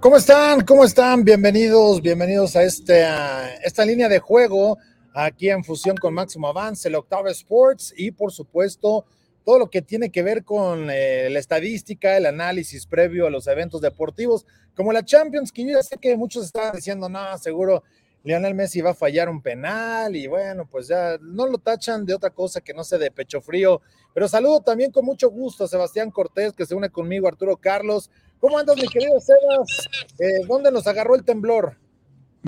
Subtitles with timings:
[0.00, 0.62] ¿Cómo están?
[0.62, 1.24] ¿Cómo están?
[1.24, 3.04] Bienvenidos, bienvenidos a, este,
[3.62, 4.78] esta línea de juego
[5.12, 9.04] aquí en fusión con Máximo Avance, el Octava Sports y por supuesto
[9.44, 13.46] todo lo que tiene que ver con eh, la estadística, el análisis previo a los
[13.46, 17.82] eventos deportivos, como la Champions, que yo ya sé que muchos estaban diciendo, no, seguro
[18.24, 22.14] Lionel Messi va a fallar un penal y bueno, pues ya no lo tachan de
[22.14, 23.82] otra cosa que no sea de pecho frío.
[24.14, 28.10] Pero saludo también con mucho gusto a Sebastián Cortés, que se une conmigo, Arturo Carlos,
[28.40, 29.88] ¿Cómo andas, mi querido Sebas?
[30.18, 31.76] Eh, ¿Dónde nos agarró el temblor?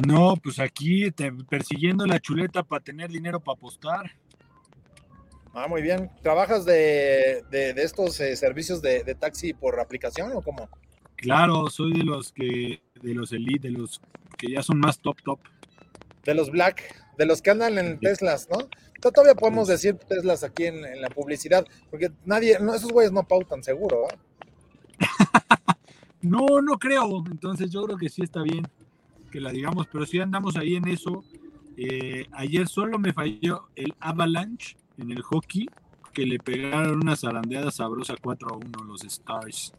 [0.07, 1.11] No, pues aquí
[1.49, 4.11] persiguiendo la chuleta para tener dinero para apostar.
[5.53, 6.11] Ah, muy bien.
[6.23, 7.45] ¿Trabajas de,
[7.77, 10.69] estos eh, servicios de, taxi por aplicación o cómo?
[11.17, 14.01] Claro, soy de los que, de los elite, de los
[14.39, 15.41] que ya son más top top.
[16.25, 16.83] De los black,
[17.19, 18.69] de los que andan en Teslas, ¿no?
[19.01, 23.63] Todavía podemos decir Teslas aquí en, la publicidad, porque nadie, no, esos güeyes no pautan
[23.63, 24.17] seguro, ¿eh?
[26.23, 27.25] No, no creo.
[27.31, 28.67] Entonces yo creo que sí está bien
[29.33, 31.25] que la digamos, pero si andamos ahí en eso.
[31.77, 35.67] Eh, ayer solo me falló el Avalanche en el hockey,
[36.13, 39.73] que le pegaron una zarandeada sabrosa 4 a 1 los Stars.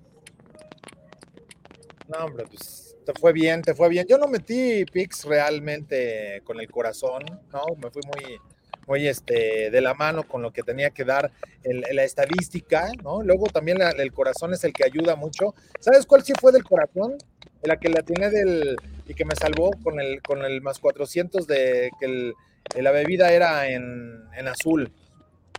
[2.08, 4.08] No, hombre, pues te fue bien, te fue bien.
[4.10, 7.62] Yo no metí picks realmente con el corazón, ¿no?
[7.78, 8.40] Me fui muy,
[8.88, 11.32] muy este, de la mano con lo que tenía que dar
[11.64, 13.24] la estadística, ¿no?
[13.24, 15.56] Luego también el corazón es el que ayuda mucho.
[15.80, 17.16] ¿Sabes cuál sí fue del corazón?
[17.64, 18.76] La que la tiene del
[19.08, 22.34] y que me salvó con el, con el más 400 de que
[22.82, 24.92] la bebida era en, azul.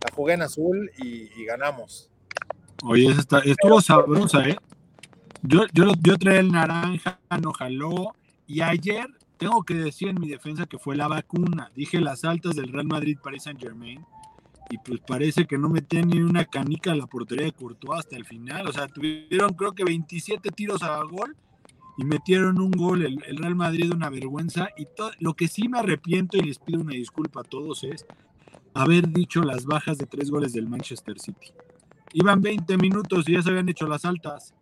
[0.03, 2.09] La jugué en azul y, ganamos.
[2.83, 4.57] Oye, está, estuvo sabrosa, ¿eh?
[5.41, 8.15] Yo, yo, yo traía el naranja, no jaló.
[8.47, 9.07] Y ayer
[9.37, 11.71] tengo que decir en mi defensa que fue la vacuna.
[11.75, 14.05] Dije las altas del Real Madrid Paris Saint Germain.
[14.69, 18.15] Y pues parece que no metían ni una canica a la portería de Courtois hasta
[18.15, 18.67] el final.
[18.67, 21.35] O sea, tuvieron creo que 27 tiros a gol
[21.97, 23.05] y metieron un gol.
[23.05, 24.69] El, Real Madrid una vergüenza.
[24.77, 24.87] Y
[25.19, 28.05] lo que sí me arrepiento y les pido una disculpa a todos es
[28.73, 31.53] haber dicho las bajas de tres goles del Manchester City.
[32.13, 34.53] Iban 20 minutos y ya se habían hecho las altas.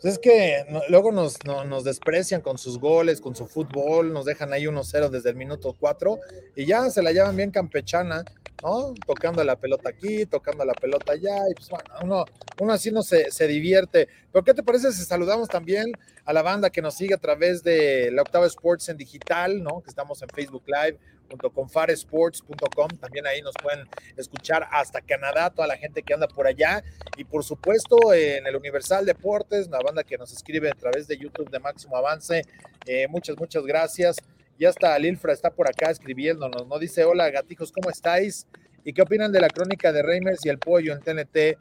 [0.00, 4.52] Pues es que luego nos, nos, desprecian con sus goles, con su fútbol, nos dejan
[4.52, 6.18] ahí 1-0 desde el minuto 4
[6.56, 8.24] y ya se la llevan bien campechana,
[8.62, 8.94] ¿no?
[9.06, 12.24] Tocando la pelota aquí, tocando la pelota allá, y pues bueno, uno,
[12.60, 14.08] uno así no se, se divierte.
[14.32, 15.92] Pero ¿qué te parece si saludamos también
[16.24, 19.82] a la banda que nos sigue a través de la Octava Sports en digital, ¿no?
[19.82, 20.98] Que estamos en Facebook Live,
[21.28, 22.88] junto con faresports.com.
[23.00, 26.84] También ahí nos pueden escuchar hasta Canadá, toda la gente que anda por allá.
[27.16, 31.16] Y por supuesto, en el Universal Deportes, una banda que nos escribe a través de
[31.16, 32.42] YouTube de Máximo Avance.
[32.86, 34.16] Eh, muchas, muchas gracias.
[34.60, 36.78] Ya está, Lilfra está por acá escribiéndonos, ¿no?
[36.78, 38.46] Dice, hola gatijos, ¿cómo estáis?
[38.84, 41.58] ¿Y qué opinan de la crónica de Reimers y el pollo en TNT?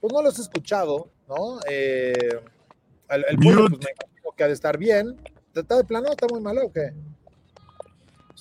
[0.00, 1.60] Pues no los he escuchado, ¿no?
[1.68, 2.40] Eh,
[3.10, 5.16] el, pollo, pues me imagino que ha de estar bien.
[5.54, 6.08] ¿Está de plano?
[6.10, 6.92] ¿Está muy malo o qué?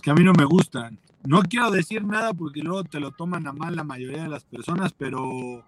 [0.01, 0.99] que a mí no me gustan.
[1.25, 4.45] No quiero decir nada porque luego te lo toman a mal la mayoría de las
[4.45, 5.65] personas, pero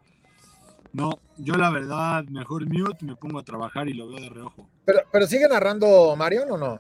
[0.93, 4.69] no, yo la verdad, mejor mute, me pongo a trabajar y lo veo de reojo.
[4.85, 6.79] Pero, pero sigue narrando Marion o no?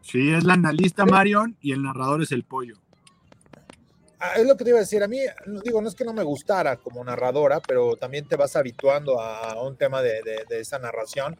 [0.00, 2.78] Sí, es la analista Marion y el narrador es el pollo.
[4.20, 5.02] Ah, es lo que te iba a decir.
[5.02, 5.20] A mí,
[5.64, 9.62] digo, no es que no me gustara como narradora, pero también te vas habituando a
[9.62, 11.38] un tema de, de esa narración.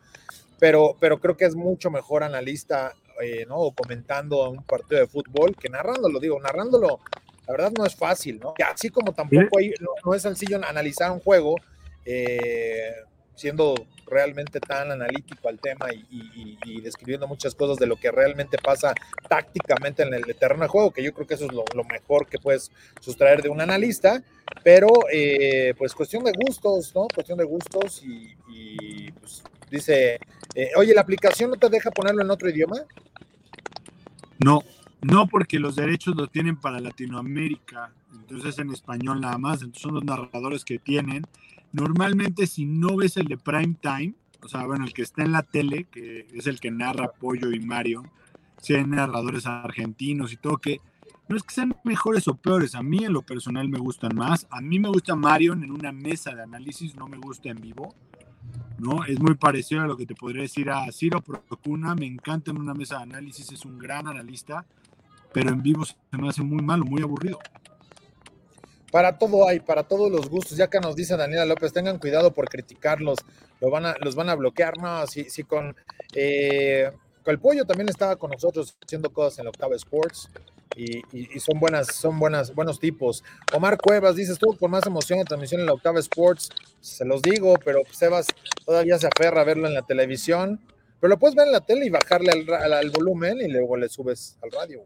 [0.59, 3.57] Pero, pero creo que es mucho mejor analista eh, ¿no?
[3.57, 7.01] O comentando un partido de fútbol que narrándolo, digo, narrándolo,
[7.47, 8.55] la verdad no es fácil, ¿no?
[8.73, 9.59] Así como tampoco
[10.05, 11.57] no, es sencillo analizar un juego
[12.05, 12.95] eh,
[13.35, 13.75] siendo
[14.09, 18.95] realmente tan analítico al tema y, describiendo muchas cosas de lo que realmente pasa
[19.29, 22.39] tácticamente en el terreno de juego, que yo creo que eso es lo, mejor que
[22.39, 22.71] puedes
[23.01, 24.23] sustraer de un analista,
[24.63, 27.07] pero eh, pues cuestión de gustos, ¿no?
[27.13, 30.19] Cuestión de gustos y, pues dice,
[30.77, 32.77] oye, ¿la aplicación no te deja ponerlo en otro idioma?
[34.39, 34.63] No,
[35.01, 39.95] no porque los derechos los tienen para Latinoamérica, entonces en español nada más, entonces son
[39.95, 41.25] los narradores que tienen.
[41.73, 45.33] Normalmente si no ves el de prime time, o sea, bueno, el que está en
[45.33, 48.05] la tele, que es el que narra Pollo y Mario,
[48.61, 50.81] si hay narradores argentinos y todo, que
[51.29, 54.47] no es que sean mejores o peores, a mí en lo personal me gustan más,
[54.51, 57.95] a mí me gusta Mario en una mesa de análisis, no me gusta en vivo,
[58.79, 59.05] ¿no?
[59.05, 62.59] Es muy parecido a lo que te podría decir a Ciro Procuna, me encanta en
[62.59, 64.65] una mesa de análisis, es un gran analista,
[65.33, 67.39] pero en vivo se me hace muy malo, muy aburrido.
[68.91, 70.57] Para todo hay, para todos los gustos.
[70.57, 73.19] Ya que nos dice Daniela López, tengan cuidado por criticarlos,
[73.61, 74.79] lo van a, los van a bloquear.
[74.79, 75.77] No, si, si con,
[76.15, 76.91] eh,
[77.23, 80.31] con el pollo también estaba con nosotros haciendo cosas en la Octava Sports.
[80.77, 83.25] Y, y, son buenas, son buenas, buenos tipos.
[83.53, 86.51] Omar Cuevas dice, estuvo con más emoción en transmisión en la Octava Sports.
[86.81, 88.29] Se los digo, pero Sebas
[88.65, 90.61] todavía se aferra a verlo en la televisión.
[91.01, 93.89] Pero lo puedes ver en la tele y bajarle al, al volumen y luego le
[93.89, 94.85] subes al radio.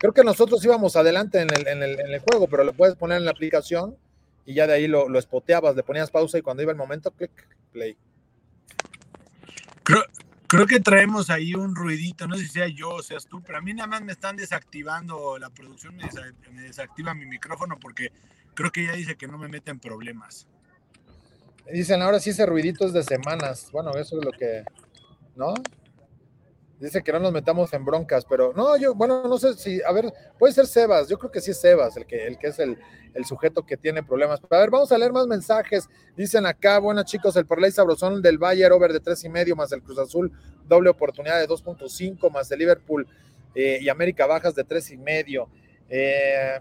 [0.00, 2.96] Creo que nosotros íbamos adelante en el, en el, en el juego, pero lo puedes
[2.96, 3.98] poner en la aplicación
[4.46, 7.10] y ya de ahí lo, lo espoteabas, le ponías pausa y cuando iba el momento,
[7.10, 7.30] clic,
[7.70, 7.98] play.
[9.82, 10.02] Creo,
[10.46, 13.58] creo, que traemos ahí un ruidito, no sé si sea yo o seas tú, pero
[13.58, 17.78] a mí nada más me están desactivando la producción, me, desa, me desactiva mi micrófono
[17.78, 18.10] porque
[18.54, 20.46] creo que ya dice que no me meten problemas.
[21.70, 23.68] Dicen, ahora sí ese ruidito es de semanas.
[23.70, 24.64] Bueno, eso es lo que,
[25.36, 25.52] ¿no?
[26.80, 29.92] Dice que no nos metamos en broncas, pero no, yo, bueno, no sé si, a
[29.92, 32.58] ver, puede ser Sebas, yo creo que sí es Sebas el que, el que es
[32.58, 32.78] el,
[33.12, 34.40] el sujeto que tiene problemas.
[34.40, 35.88] Pero a ver, vamos a leer más mensajes.
[36.16, 39.72] Dicen acá, buenas chicos, el Porley Sabrosón del Bayern, over de tres y medio, más
[39.72, 40.32] el Cruz Azul,
[40.66, 43.06] doble oportunidad de 2.5, más el Liverpool
[43.54, 45.48] eh, y América Bajas de tres y medio.
[45.88, 46.60] Eh,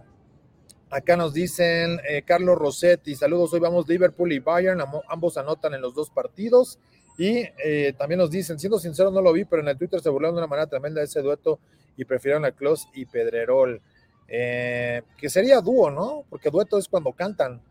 [0.89, 5.81] acá nos dicen eh, Carlos Rossetti, saludos, hoy vamos Liverpool y Bayern, ambos anotan en
[5.81, 6.79] los dos partidos.
[7.19, 10.07] Y eh, también nos dicen, siendo sincero, no lo vi, pero en el Twitter se
[10.07, 11.59] burlaron de una manera tremenda de ese dueto
[11.97, 13.81] y prefirieron a Klaus y Pedrerol.
[14.25, 16.23] Eh, que sería dúo, ¿no?
[16.29, 17.61] Porque dueto es cuando cantan.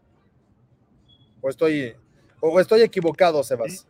[1.40, 1.96] O estoy,
[2.40, 3.86] o estoy equivocado, Sebas.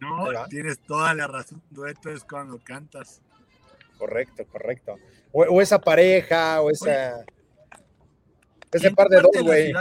[0.00, 1.62] No, tienes toda la razón.
[1.70, 3.22] Dueto es cuando cantas.
[3.96, 4.98] Correcto, correcto.
[5.30, 7.18] O, o esa pareja, o esa.
[7.18, 7.24] Oye,
[8.72, 9.72] ese par de dos, güey.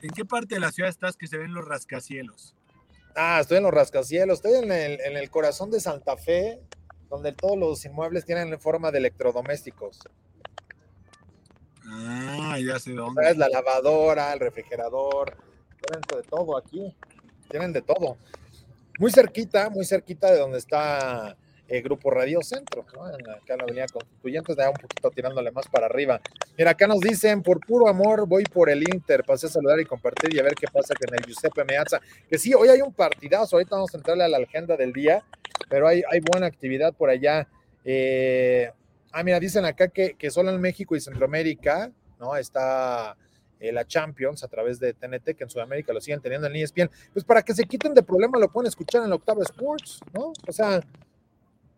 [0.00, 2.56] ¿En qué parte de la ciudad estás que se ven los rascacielos?
[3.14, 6.60] Ah, estoy en los rascacielos, estoy en el, en el corazón de Santa Fe,
[7.10, 10.00] donde todos los inmuebles tienen forma de electrodomésticos.
[11.86, 13.28] Ah, ya sé dónde.
[13.28, 15.36] Es la lavadora, el refrigerador,
[15.80, 16.96] tienen de todo aquí,
[17.50, 18.16] tienen de todo.
[18.98, 21.36] Muy cerquita, muy cerquita de donde está
[21.68, 23.04] el Grupo Radio Centro, ¿no?
[23.04, 26.20] Acá en la Avenida Constituyentes, un poquito tirándole más para arriba.
[26.58, 29.84] Mira, acá nos dicen, por puro amor voy por el Inter, pasé a saludar y
[29.84, 32.92] compartir y a ver qué pasa con el Giuseppe Meazza, que sí, hoy hay un
[32.92, 35.24] partidazo, ahorita vamos a entrarle a la agenda del día,
[35.68, 37.48] pero hay, buena actividad por allá.
[37.84, 38.70] Eh,
[39.12, 42.36] ah, mira, dicen acá que, que solo en México y Centroamérica, ¿no?
[42.36, 43.16] Está
[43.62, 46.90] eh, la Champions a través de TNT, que en Sudamérica lo siguen teniendo en ESPN,
[47.12, 50.32] pues para que se quiten de problema lo pueden escuchar en la Octava Sports, ¿no?
[50.48, 50.80] O sea,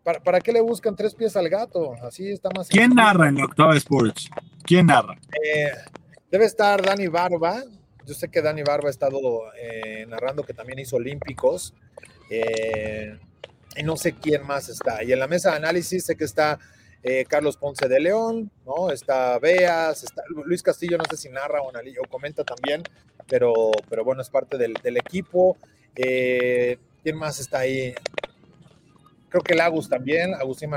[0.05, 1.95] ¿Para, ¿Para, qué le buscan tres pies al gato?
[2.03, 2.69] Así está más.
[2.69, 4.29] ¿Quién narra en Octava Sports?
[4.63, 5.17] ¿Quién narra?
[5.43, 5.71] Eh,
[6.29, 7.63] debe estar Dani Barba.
[8.05, 9.19] Yo sé que Dani Barba ha estado
[9.59, 11.73] eh, narrando que también hizo Olímpicos.
[12.29, 13.17] Eh,
[13.75, 15.03] y no sé quién más está.
[15.03, 16.59] Y en la mesa de análisis sé que está
[17.27, 18.91] Carlos Ponce de León, ¿no?
[18.91, 22.81] Está Beas, está Luis Castillo, no sé si narra o, o comenta también,
[23.27, 23.53] pero,
[23.89, 25.57] pero bueno, es parte del, del equipo.
[25.93, 27.93] ¿Quién más está ahí?
[29.35, 30.71] Creo que Lagos también, Agustín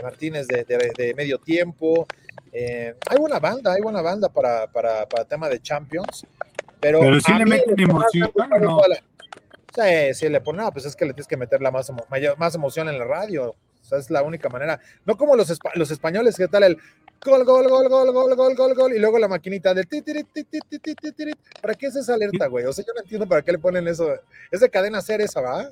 [0.00, 2.06] Martínez de, de, de medio tiempo.
[2.52, 6.24] Eh, hay buena banda, hay buena banda para, para, para tema de Champions,
[6.80, 8.80] pero, pero sí le meten emoción, ¿no?
[9.74, 12.38] Sí, sí, le pone, no, pues es que le tienes que meter la más, mayor,
[12.38, 15.90] más emoción en la radio, o sea, es la única manera, no como los, los
[15.90, 16.78] españoles, que tal el
[17.22, 20.14] gol, gol, gol, gol, gol, gol, gol, gol, y luego la maquinita de ti, ti,
[20.32, 22.64] ti, ti, ti, ti, ti, ti, ¿para qué es esa alerta, güey?
[22.66, 24.14] O sea, yo no entiendo para qué le ponen eso,
[24.50, 25.70] es de cadena ser esa, ¿va?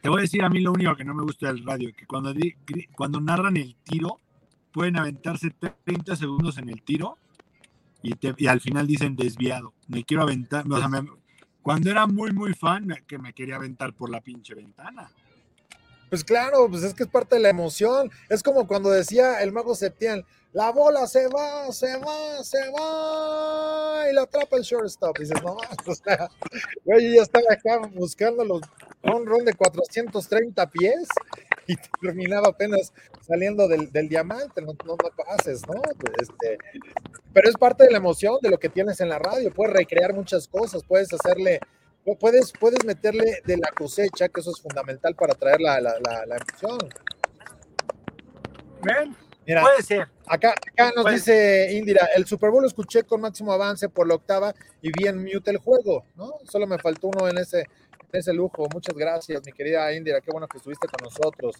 [0.00, 2.06] Te voy a decir a mí lo único que no me gusta del radio, que
[2.06, 2.32] cuando,
[2.94, 4.20] cuando narran el tiro,
[4.72, 7.18] pueden aventarse 30 segundos en el tiro
[8.02, 9.72] y, al final dicen desviado.
[9.88, 11.00] Me quiero aventar, o sea, me,
[11.62, 15.10] cuando era muy, muy fan, que me quería aventar por la pinche ventana.
[16.10, 18.10] Pues claro, pues es que es parte de la emoción.
[18.28, 24.10] Es como cuando decía el mago Septién, la bola se va, se va, se va,
[24.10, 25.18] y la atrapa el shortstop.
[25.18, 26.30] Y dices, no, o sea,
[26.84, 28.62] güey, yo ya estaba acá buscando los
[29.02, 31.08] un run de 430 pies
[31.66, 35.80] y terminaba apenas saliendo del, del diamante, no, no, no, pases, ¿no?
[36.20, 36.58] Este,
[37.32, 40.14] pero es parte de la emoción de lo que tienes en la radio, puedes recrear
[40.14, 41.60] muchas cosas, puedes hacerle,
[42.14, 46.26] puedes, puedes meterle de la cosecha, que eso es fundamental para traer la, la, la,
[46.26, 46.78] la emoción.
[48.82, 50.08] Ven, Mira, puede ser.
[50.26, 51.16] Acá, acá nos puede.
[51.16, 55.08] dice Indira, el Super Bowl lo escuché con máximo avance por la octava y vi
[55.08, 56.34] en mute el juego, ¿no?
[56.44, 57.64] Solo me faltó uno en ese,
[58.12, 58.66] ese lujo.
[58.72, 60.20] Muchas gracias, mi querida Indira.
[60.20, 61.56] Qué bueno que estuviste con nosotros.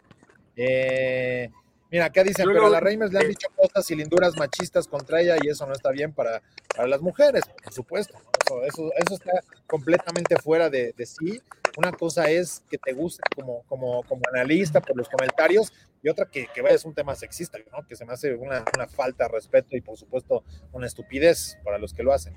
[0.56, 1.50] Eh,
[1.90, 5.36] Mira, acá dicen, pero a la Reimers le han dicho cosas cilinduras machistas contra ella
[5.40, 6.42] y eso no está bien para,
[6.74, 8.18] para las mujeres, por supuesto.
[8.64, 11.40] Eso, eso, está completamente fuera de, de, sí.
[11.76, 16.26] Una cosa es que te guste como, como, como analista por los comentarios y otra
[16.26, 17.86] que, que es un tema sexista, ¿no?
[17.86, 21.78] que se me hace una, una falta de respeto y por supuesto una estupidez para
[21.78, 22.34] los que lo hacen.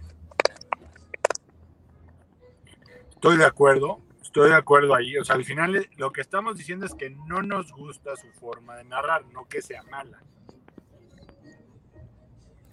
[3.11, 5.17] Estoy de acuerdo, estoy de acuerdo ahí.
[5.17, 8.77] O sea, al final lo que estamos diciendo es que no nos gusta su forma
[8.77, 10.23] de narrar, no que sea mala.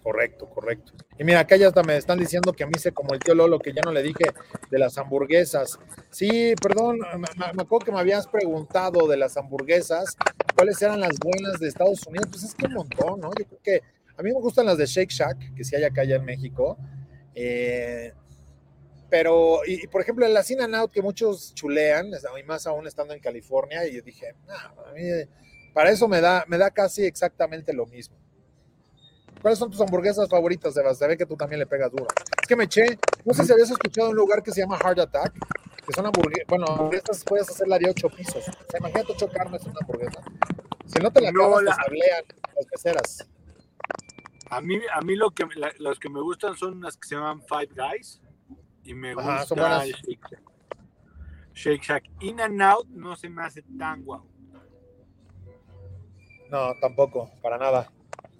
[0.03, 0.93] Correcto, correcto.
[1.17, 3.35] Y mira, acá ya hasta me están diciendo que a mí se como el tío
[3.35, 4.23] Lolo, que ya no le dije
[4.69, 5.79] de las hamburguesas.
[6.11, 10.15] Sí, perdón, me, me, acuerdo que me habías preguntado de las hamburguesas,
[10.55, 12.27] cuáles eran las buenas de Estados Unidos.
[12.29, 13.31] Pues es que un montón, ¿no?
[13.37, 13.81] Yo creo que
[14.15, 16.77] a mí me gustan las de Shake Shack, que sí hay acá ya en México.
[17.35, 18.13] Eh,
[19.09, 23.13] pero, y, por ejemplo, en la Cine Out que muchos chulean, y más aún estando
[23.13, 25.01] en California, y yo dije, a mí,
[25.73, 28.17] para eso me da, me da casi exactamente lo mismo.
[29.41, 30.97] ¿Cuáles son tus hamburguesas favoritas, Sebas?
[30.97, 32.07] Se ve que tú también le pegas duro.
[32.41, 34.99] Es que me eché, no sé si habías escuchado un lugar que se llama Heart
[34.99, 35.33] Attack,
[35.85, 38.47] que son hamburguesas, bueno, hamburguesas puedes hacerla de ocho pisos.
[38.49, 40.21] O sea, imagínate ocho carnes en una hamburguesa.
[40.85, 41.77] Si no te la acabas, la...
[41.77, 43.27] te las peceras.
[44.49, 47.15] A mí, a mí lo que, la, los que me gustan son las que se
[47.15, 48.21] llaman Five Guys
[48.87, 50.41] y me Ajá, gusta Shake Shack.
[51.53, 52.03] Shake Shack.
[52.21, 54.23] In and Out no se me hace tan guau.
[56.49, 57.91] No, tampoco, para nada.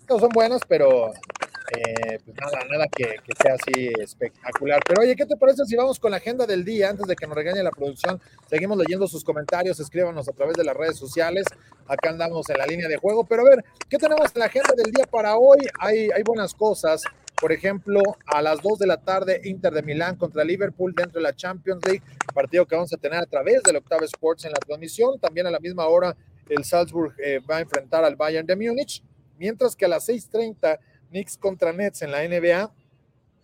[0.10, 4.80] No, son buenas, pero eh, pues nada, nada que, que, sea así espectacular.
[4.88, 6.90] Pero oye, ¿qué te parece si vamos con la agenda del día?
[6.90, 10.64] Antes de que nos regañe la producción, seguimos leyendo sus comentarios, escríbanos a través de
[10.64, 11.46] las redes sociales.
[11.88, 13.26] Acá andamos en la línea de juego.
[13.26, 15.58] Pero a ver, ¿qué tenemos en la agenda del día para hoy?
[15.82, 17.02] Hay, hay buenas cosas.
[17.40, 21.24] Por ejemplo, a las 2 de la tarde, Inter de Milán contra Liverpool dentro de
[21.24, 22.02] la Champions League,
[22.34, 25.20] partido que vamos a tener a través del Octave Sports en la transmisión.
[25.20, 26.18] También a la misma hora,
[26.50, 29.04] el Salzburg eh, va a enfrentar al Bayern de Múnich,
[29.38, 30.80] mientras que a las 6:30,
[31.10, 32.72] Knicks contra Nets en la NBA.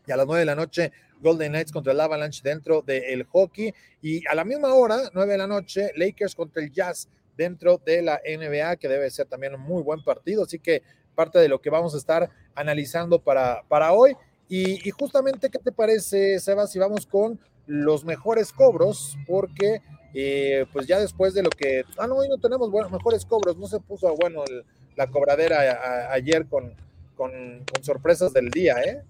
[0.08, 3.74] Y a las 9 de la noche, Golden Knights contra el Avalanche dentro del hockey.
[4.02, 7.08] Y a la misma hora, 9 de la noche, Lakers contra el Jazz
[7.38, 10.44] dentro de la NBA, que debe ser también un muy buen partido.
[10.44, 10.82] Así que
[11.14, 14.16] parte de lo que vamos a estar analizando para, para hoy.
[14.50, 19.18] Y, justamente, ¿qué te parece, Sebas, si vamos con los mejores cobros?
[19.26, 19.82] Porque,
[20.14, 21.84] eh, pues ya después de lo que...
[21.98, 24.64] Ah, no, hoy no tenemos buenos, mejores cobros, no se puso bueno el,
[24.96, 26.76] la cobradera ayer con,
[27.16, 29.02] con, con, sorpresas del día, ¿eh?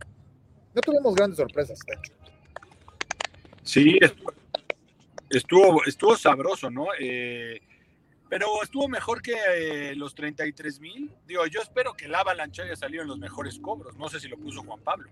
[0.73, 2.13] No tuvimos grandes sorpresas, de hecho.
[3.63, 3.99] Sí,
[5.29, 6.87] estuvo, estuvo sabroso, ¿no?
[6.99, 7.59] Eh,
[8.33, 11.11] pero estuvo mejor que eh, los 33 mil.
[11.27, 13.95] Digo, yo espero que el Avalanche haya salido en los mejores cobros.
[13.95, 15.07] No sé si lo puso Juan Pablo.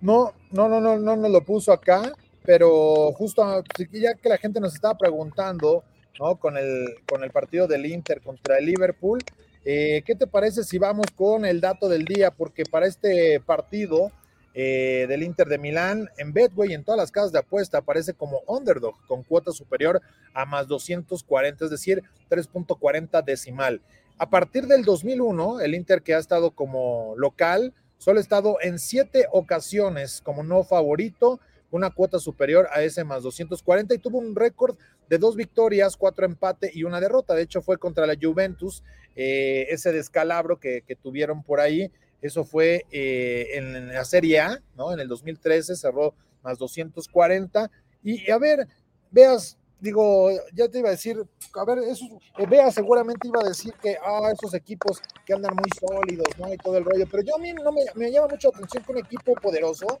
[0.00, 4.58] No, no, no, no, no nos lo puso acá, pero justo ya que la gente
[4.58, 5.84] nos estaba preguntando,
[6.18, 6.34] ¿no?
[6.40, 9.20] Con el, con el partido del Inter contra el Liverpool,
[9.64, 12.32] eh, ¿qué te parece si vamos con el dato del día?
[12.32, 14.10] Porque para este partido
[14.60, 18.40] eh, del Inter de Milán en Betway en todas las casas de apuesta aparece como
[18.48, 20.02] underdog con cuota superior
[20.34, 23.80] a más 240, es decir, 3.40 decimal.
[24.18, 28.80] A partir del 2001, el Inter que ha estado como local, solo ha estado en
[28.80, 31.38] siete ocasiones como no favorito,
[31.70, 34.76] una cuota superior a ese más 240 y tuvo un récord
[35.08, 37.34] de dos victorias, cuatro empate y una derrota.
[37.34, 38.82] De hecho, fue contra la Juventus,
[39.14, 44.92] eh, ese descalabro que tuvieron por ahí eso fue eh, en la Serie A, ¿no?
[44.92, 47.70] En el 2013 cerró más 240.
[48.02, 48.66] Y, a ver,
[49.10, 51.16] veas, digo, ya te iba a decir,
[51.54, 52.04] a ver, eso,
[52.38, 56.52] eh, Vea seguramente iba a decir que, ah, esos equipos que andan muy sólidos, ¿no?
[56.52, 58.92] Y todo el rollo, pero yo a mí no me, llama mucho la atención que
[58.92, 60.00] un equipo poderoso,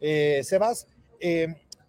[0.00, 0.86] eh, Sebas,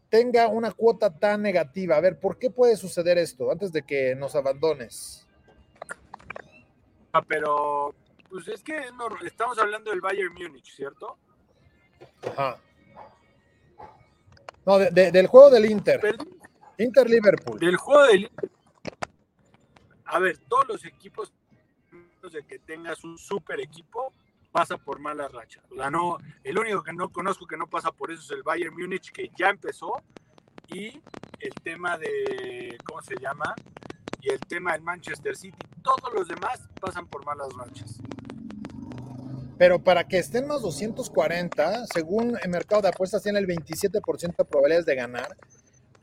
[0.09, 1.97] tenga una cuota tan negativa.
[1.97, 5.27] A ver, ¿por qué puede suceder esto antes de que nos abandones?
[7.12, 7.93] Ah, pero
[8.29, 11.17] pues es que no, estamos hablando del Bayern Múnich, ¿cierto?
[12.24, 12.57] Ajá.
[14.65, 16.01] No, de, de, del juego del Inter.
[16.77, 17.60] Inter-Liverpool.
[17.60, 18.51] Del juego del Inter.
[20.05, 21.34] A ver, todos los equipos
[22.31, 24.12] de que tengas un super equipo
[24.51, 25.62] pasa por mala racha.
[25.72, 28.75] La no, el único que no conozco que no pasa por eso es el Bayern
[28.75, 30.01] Múnich, que ya empezó,
[30.67, 31.01] y
[31.39, 33.55] el tema de, ¿cómo se llama?
[34.21, 35.57] Y el tema del Manchester City.
[35.83, 38.00] Todos los demás pasan por malas rachas.
[39.57, 44.45] Pero para que estén más 240, según el mercado de apuestas, tiene el 27% de
[44.45, 45.36] probabilidades de ganar,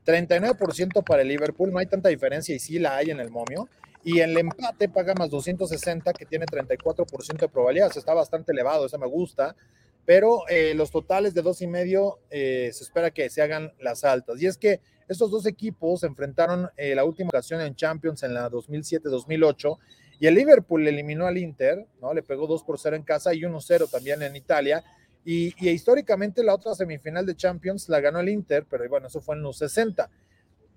[0.04, 3.68] 39% para el Liverpool, no hay tanta diferencia y sí la hay en el momio.
[4.02, 8.98] Y el empate paga más 260, que tiene 34% de probabilidades, está bastante elevado, eso
[8.98, 9.56] me gusta.
[10.04, 14.04] Pero eh, los totales de dos y medio eh, se espera que se hagan las
[14.04, 14.42] altas.
[14.42, 18.34] Y es que estos dos equipos se enfrentaron eh, la última ocasión en Champions en
[18.34, 19.78] la 2007-2008
[20.20, 22.14] Y el Liverpool eliminó al Inter, ¿no?
[22.14, 24.84] Le pegó 2 por 0 en casa y 1-0 también en Italia.
[25.24, 29.36] Y, históricamente la otra semifinal de Champions la ganó el Inter, pero bueno, eso fue
[29.36, 30.10] en los 60.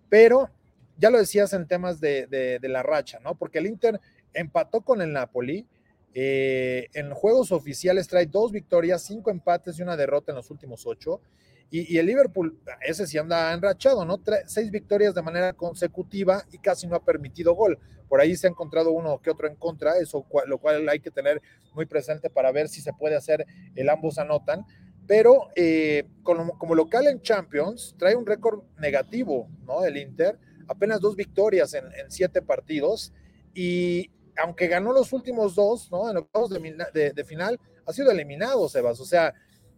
[0.10, 0.50] Pero
[0.98, 3.36] ya lo decías en temas de la racha, ¿no?
[3.36, 4.00] Porque el Inter
[4.34, 5.66] empató con el Napoli.
[6.14, 10.86] Eh, en juegos oficiales trae dos victorias, cinco empates y una derrota en los últimos
[10.86, 11.22] ocho.
[11.70, 14.22] Y, y, el Liverpool, ese sí anda enrachado, ¿no?
[14.46, 17.78] Seis victorias de manera consecutiva y casi no ha permitido gol.
[18.08, 21.12] Por ahí se ha encontrado uno que otro en contra, eso lo cual hay que
[21.12, 21.42] tener
[21.74, 23.46] muy presente para ver si se puede hacer
[23.76, 24.66] el ambos anotan.
[25.08, 29.86] Pero eh, como, como, local en Champions, trae un récord negativo, ¿no?
[29.86, 33.14] El Inter, apenas dos victorias en, en siete partidos.
[33.54, 36.10] Y aunque ganó los últimos dos, ¿no?
[36.10, 39.00] En octavos de, de, de final, ha sido eliminado, Sebas.
[39.00, 39.34] O sea,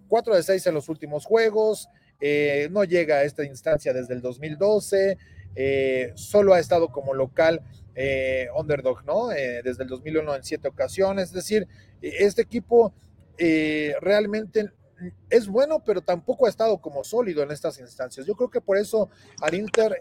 [0.10, 1.88] 4 de 6 en los últimos juegos,
[2.22, 5.18] eh, no llega a esta instancia desde el 2012,
[5.56, 7.62] eh, solo ha estado como local
[7.96, 9.28] eh, underdog, ¿no?
[9.30, 11.68] Desde el 2001 en siete ocasiones, es decir,
[12.02, 12.94] este equipo
[14.02, 14.70] realmente
[15.30, 18.26] es bueno, pero tampoco ha estado como sólido en estas instancias.
[18.26, 19.10] Yo creo que por eso
[19.42, 19.98] al Inter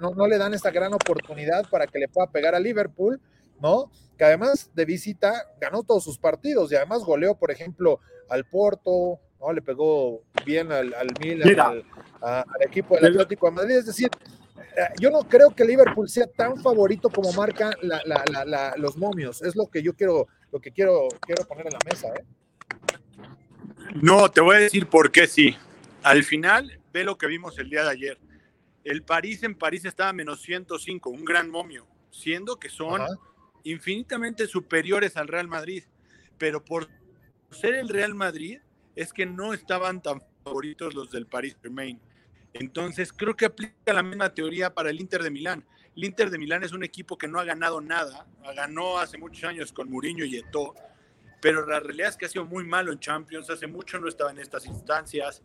[0.00, 3.20] no, no le dan esta gran oportunidad para que le pueda pegar a Liverpool,
[3.60, 3.90] ¿no?
[4.16, 9.20] Que además de visita ganó todos sus partidos y además goleó, por ejemplo, al Porto,
[9.40, 9.52] ¿no?
[9.52, 11.84] Le pegó bien al, al Milan, al,
[12.20, 13.76] a, al, equipo del Atlético de Madrid.
[13.76, 14.10] Es decir,
[14.76, 18.96] eh, yo no creo que Liverpool sea tan favorito como marcan la, la, la, los
[18.96, 19.42] momios.
[19.42, 22.08] Es lo que yo quiero, lo que quiero, quiero poner en la mesa.
[22.08, 22.24] ¿eh?
[24.02, 25.56] No, te voy a decir por qué sí.
[26.02, 28.18] Al final, ve lo que vimos el día de ayer.
[28.84, 33.14] El París en París estaba menos 105, un gran momio, siendo que son Ajá.
[33.64, 35.84] infinitamente superiores al Real Madrid.
[36.38, 36.88] Pero por
[37.50, 38.60] ser el Real Madrid,
[39.00, 41.98] es que no estaban tan favoritos los del Paris Germain.
[42.52, 45.64] Entonces, creo que aplica la misma teoría para el Inter de Milán.
[45.96, 49.44] El Inter de Milán es un equipo que no ha ganado nada, ganó hace muchos
[49.44, 50.74] años con Mourinho y Eto'o,
[51.40, 54.32] pero la realidad es que ha sido muy malo en Champions, hace mucho no estaba
[54.32, 55.42] en estas instancias,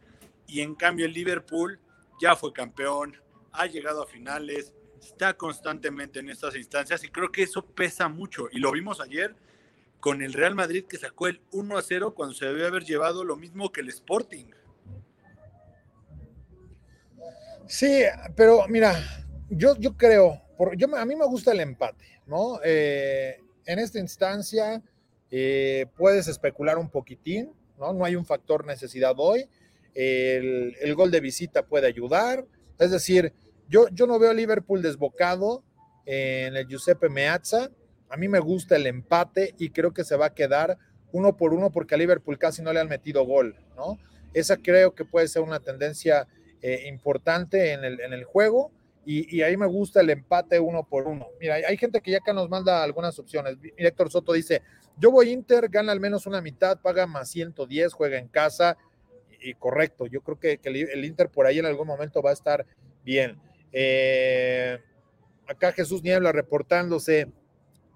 [0.48, 1.80] y en cambio el Liverpool
[2.20, 3.16] ya fue campeón,
[3.54, 8.50] ha llegado a finales, está constantemente en estas instancias, y creo que eso pesa mucho,
[8.52, 9.34] y lo vimos ayer
[10.06, 13.24] con el Real Madrid que sacó el 1 a 0 cuando se debe haber llevado
[13.24, 14.52] lo mismo que el Sporting.
[17.66, 18.04] Sí,
[18.36, 18.96] pero mira,
[19.50, 22.60] yo, yo creo, por, yo, a mí me gusta el empate, ¿no?
[22.64, 24.80] Eh, en esta instancia
[25.32, 27.92] eh, puedes especular un poquitín, ¿no?
[27.92, 29.50] No hay un factor necesidad hoy.
[29.96, 32.46] El, el, gol de visita puede ayudar.
[32.78, 33.34] Es decir,
[33.68, 35.64] yo, yo no veo a Liverpool desbocado
[36.06, 37.72] en el Giuseppe Meazza.
[38.16, 40.78] A mí me gusta el empate y creo que se va a quedar
[41.12, 44.00] uno por uno porque a Liverpool casi no le han metido gol, ¿no?
[44.34, 46.26] Esa creo que puede ser una tendencia
[46.62, 48.72] eh, importante en el, en el juego
[49.06, 51.28] y, ahí me gusta el empate uno por uno.
[51.42, 53.58] Mira, hay gente que ya acá nos manda algunas opciones.
[53.76, 54.62] Héctor Soto dice,
[54.98, 58.78] yo voy Inter, gana al menos una mitad, paga más 110, juega en casa.
[59.42, 62.34] Y, correcto, yo creo que, que el Inter por ahí en algún momento va a
[62.34, 62.66] estar
[63.04, 63.38] bien.
[63.74, 64.80] Eh,
[65.48, 67.28] acá Jesús Niebla reportándose.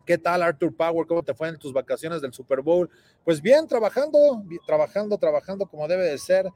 [0.09, 1.05] ¿Qué tal, Arthur Power?
[1.05, 2.89] ¿Cómo te fue en tus vacaciones del Super Bowl?
[3.23, 6.47] Pues bien, trabajando, trabajando, trabajando como debe de ser.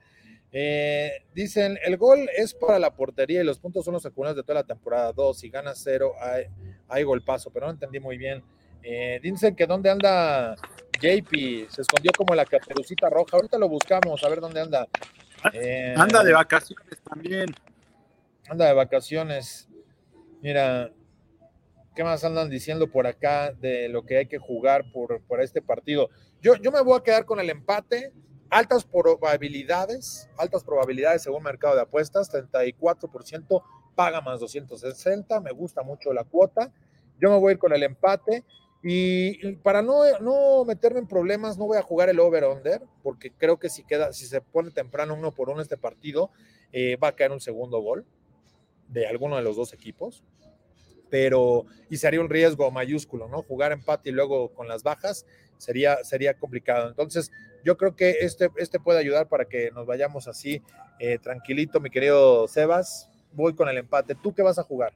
[0.52, 4.42] Eh, dicen, el gol es para la portería y los puntos son los acumulados de
[4.42, 5.14] toda la temporada.
[5.14, 6.46] Dos, si gana cero, hay,
[6.88, 8.44] hay golpazo, pero no entendí muy bien.
[8.82, 10.56] Eh, dicen que dónde anda
[11.00, 13.38] JP, se escondió como la caperucita roja.
[13.38, 14.88] Ahorita lo buscamos, a ver dónde anda.
[15.54, 17.54] Eh, anda de vacaciones también.
[18.50, 19.70] Anda de vacaciones.
[20.42, 20.92] Mira,
[21.96, 25.62] ¿qué más andan diciendo por acá de lo que hay que jugar por, por este
[25.62, 26.10] partido?
[26.42, 28.14] Yo, yo me voy a quedar con el empate
[28.50, 33.64] altas probabilidades, altas probabilidades según mercado de apuestas, 34%
[33.96, 36.72] paga más 260, me gusta mucho la cuota.
[37.20, 38.44] Yo me voy a ir con el empate
[38.84, 43.58] y para no, no meterme en problemas, no voy a jugar el over-under, porque creo
[43.58, 46.32] que si, queda, si se pone temprano uno por uno este partido,
[46.74, 48.06] eh, va a caer un segundo gol
[48.90, 50.24] de alguno de los dos equipos.
[51.14, 53.44] Pero, y sería un riesgo mayúsculo, ¿no?
[53.44, 55.28] Jugar empate y luego con las bajas
[55.60, 56.90] sería, sería complicado.
[56.90, 57.32] Entonces,
[57.64, 60.64] yo creo que este, este puede ayudar para que nos vayamos así
[60.98, 63.12] eh, tranquilito, mi querido Sebas.
[63.32, 64.16] Voy con el empate.
[64.16, 64.92] ¿Tú qué vas a jugar?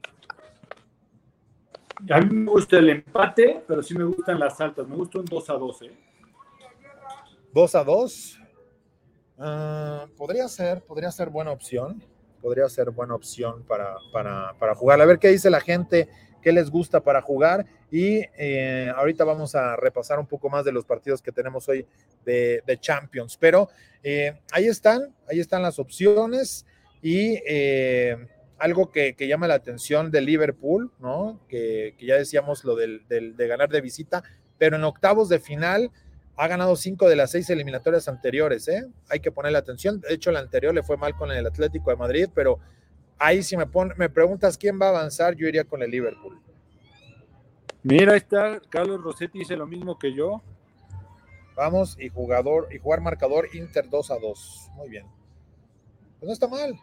[2.10, 4.88] A mí me gusta el empate, pero sí me gustan las altas.
[4.88, 5.82] Me gusta un 2 a 2.
[5.82, 5.92] ¿eh?
[7.54, 8.40] 2 a 2.
[9.36, 12.02] Uh, podría ser, podría ser buena opción.
[12.40, 15.00] Podría ser buena opción para, para, para jugar.
[15.00, 16.08] A ver qué dice la gente
[16.42, 20.72] qué les gusta para jugar y eh, ahorita vamos a repasar un poco más de
[20.72, 21.86] los partidos que tenemos hoy
[22.24, 23.36] de, de Champions.
[23.38, 23.68] Pero
[24.02, 26.66] eh, ahí están, ahí están las opciones
[27.02, 28.16] y eh,
[28.58, 31.40] algo que, llama la atención de Liverpool, ¿no?
[31.48, 34.22] Que, ya decíamos lo del, de ganar de visita,
[34.58, 35.90] pero en octavos de final
[36.40, 38.86] ha ganado cinco de las seis eliminatorias anteriores, ¿eh?
[39.10, 40.00] Hay que ponerle atención.
[40.00, 42.60] De hecho, la anterior le fue mal con el Atlético de Madrid, pero
[43.18, 46.40] ahí si me, me preguntas quién va a avanzar, yo iría con el Liverpool.
[47.82, 50.40] Mira, ahí está, Carlos Rossetti dice lo mismo que yo.
[51.56, 54.70] Vamos, y jugador, y jugar marcador Inter 2 a 2.
[54.76, 55.06] Muy bien.
[56.20, 56.78] Pues no está mal,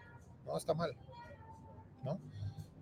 [0.45, 0.93] no está mal.
[2.03, 2.19] ¿no?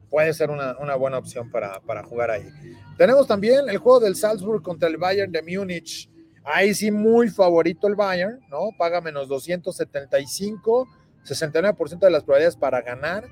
[0.10, 2.50] Puede ser una, buena opción para, jugar ahí.
[2.98, 6.10] Tenemos también el juego del Salzburg contra el Bayern de Múnich.
[6.44, 8.70] Ahí sí, muy favorito el Bayern, ¿no?
[8.78, 10.88] Paga menos 275,
[11.24, 13.26] 69% de las probabilidades para ganar.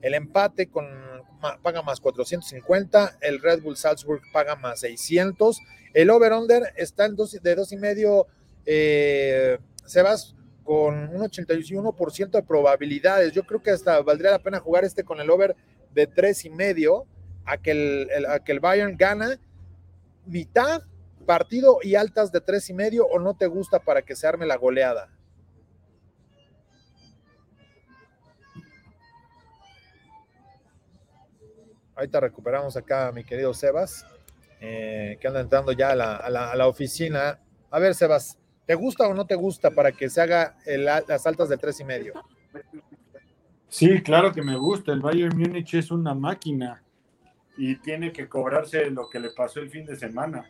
[0.00, 0.86] El empate con,
[1.62, 5.60] paga más 450, el Red Bull Salzburg paga más 600.
[5.92, 8.26] El over-under está en dos, de.
[8.64, 13.32] Eh, Sebas, con un 81% de probabilidades.
[13.32, 15.56] Yo creo que hasta valdría la pena jugar este con el over
[15.92, 17.06] de tres y medio
[17.44, 19.38] a que el, a que el Bayern gana
[20.26, 20.82] mitad
[21.22, 24.46] partido y altas de tres y medio o no te gusta para que se arme
[24.46, 25.08] la goleada.
[31.94, 34.06] Ahorita recuperamos acá mi querido Sebas,
[34.60, 37.38] eh, que anda entrando ya a la, a la oficina.
[37.70, 41.48] A ver, Sebas, ¿Te gusta o no te gusta para que se haga las altas
[41.48, 42.14] de tres y medio?
[43.68, 44.92] Sí, claro que me gusta.
[44.92, 46.82] El Bayern Múnich es una máquina
[47.56, 50.48] y tiene que cobrarse lo que le pasó el fin de semana.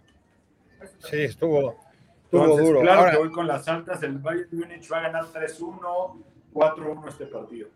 [0.99, 1.77] Sí, estuvo,
[2.25, 2.81] estuvo duro.
[2.81, 4.03] Claro que voy con las altas.
[4.03, 7.69] El Bayern Múnich va a ganar 3-1, 4-1 este partido.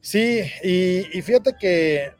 [0.00, 2.12] Sí, y, y, fíjate que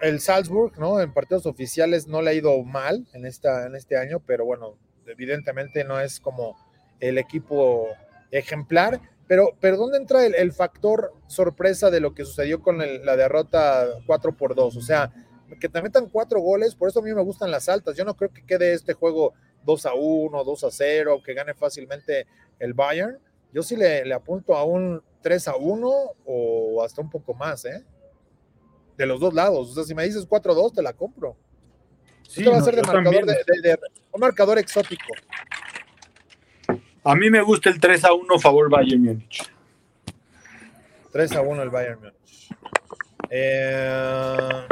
[0.00, 1.00] el Salzburg, ¿no?
[1.00, 4.76] En partidos oficiales no le ha ido mal en, esta, en este año, pero bueno,
[5.06, 6.56] evidentemente no es como
[7.00, 7.88] el equipo
[8.30, 13.86] ejemplar, pero, pero ¿dónde entra el, factor sorpresa de lo que sucedió con la derrota
[14.06, 14.76] 4 por 2?
[14.76, 15.10] O sea,
[15.60, 17.96] que te metan cuatro goles, por eso a mí me gustan las altas.
[17.96, 21.54] Yo no creo que quede este juego 2 a 1, 2 a 0, que gane
[21.54, 22.26] fácilmente
[22.58, 23.18] el Bayern.
[23.52, 25.92] Yo sí le, le apunto a un 3 a 1
[26.26, 27.84] o hasta un poco más, ¿eh?
[28.96, 29.70] De los dos lados.
[29.70, 31.36] O sea, si me dices 4 a 2, te la compro.
[32.28, 33.78] Sí, va a ser de marcador, de,
[34.12, 35.04] un marcador exótico.
[37.02, 39.50] A mí me gusta el 3 a 1 favor Bayern Múnich.
[41.12, 42.48] 3 a 1 el Bayern Múnich.
[43.30, 44.66] Eh,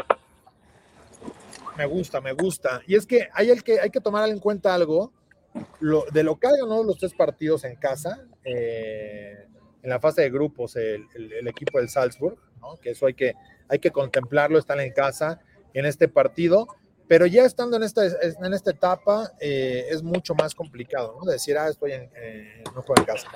[1.83, 2.83] me gusta, me gusta.
[2.87, 5.13] Y es que hay, el que hay que tomar en cuenta algo.
[5.81, 8.25] Lo, de local ganó los tres partidos en casa.
[8.45, 9.47] Eh,
[9.83, 12.77] en la fase de grupos, el, equipo del Salzburg, ¿no?
[12.77, 13.35] que eso hay que,
[13.69, 15.41] hay que contemplarlo, están en casa
[15.75, 16.69] en este partido
[17.09, 21.31] pero ya estando en esta, en esta etapa eh, es mucho más complicado, ¿no?
[21.31, 23.29] Decir, ah, estoy en, eh, no estoy en casa.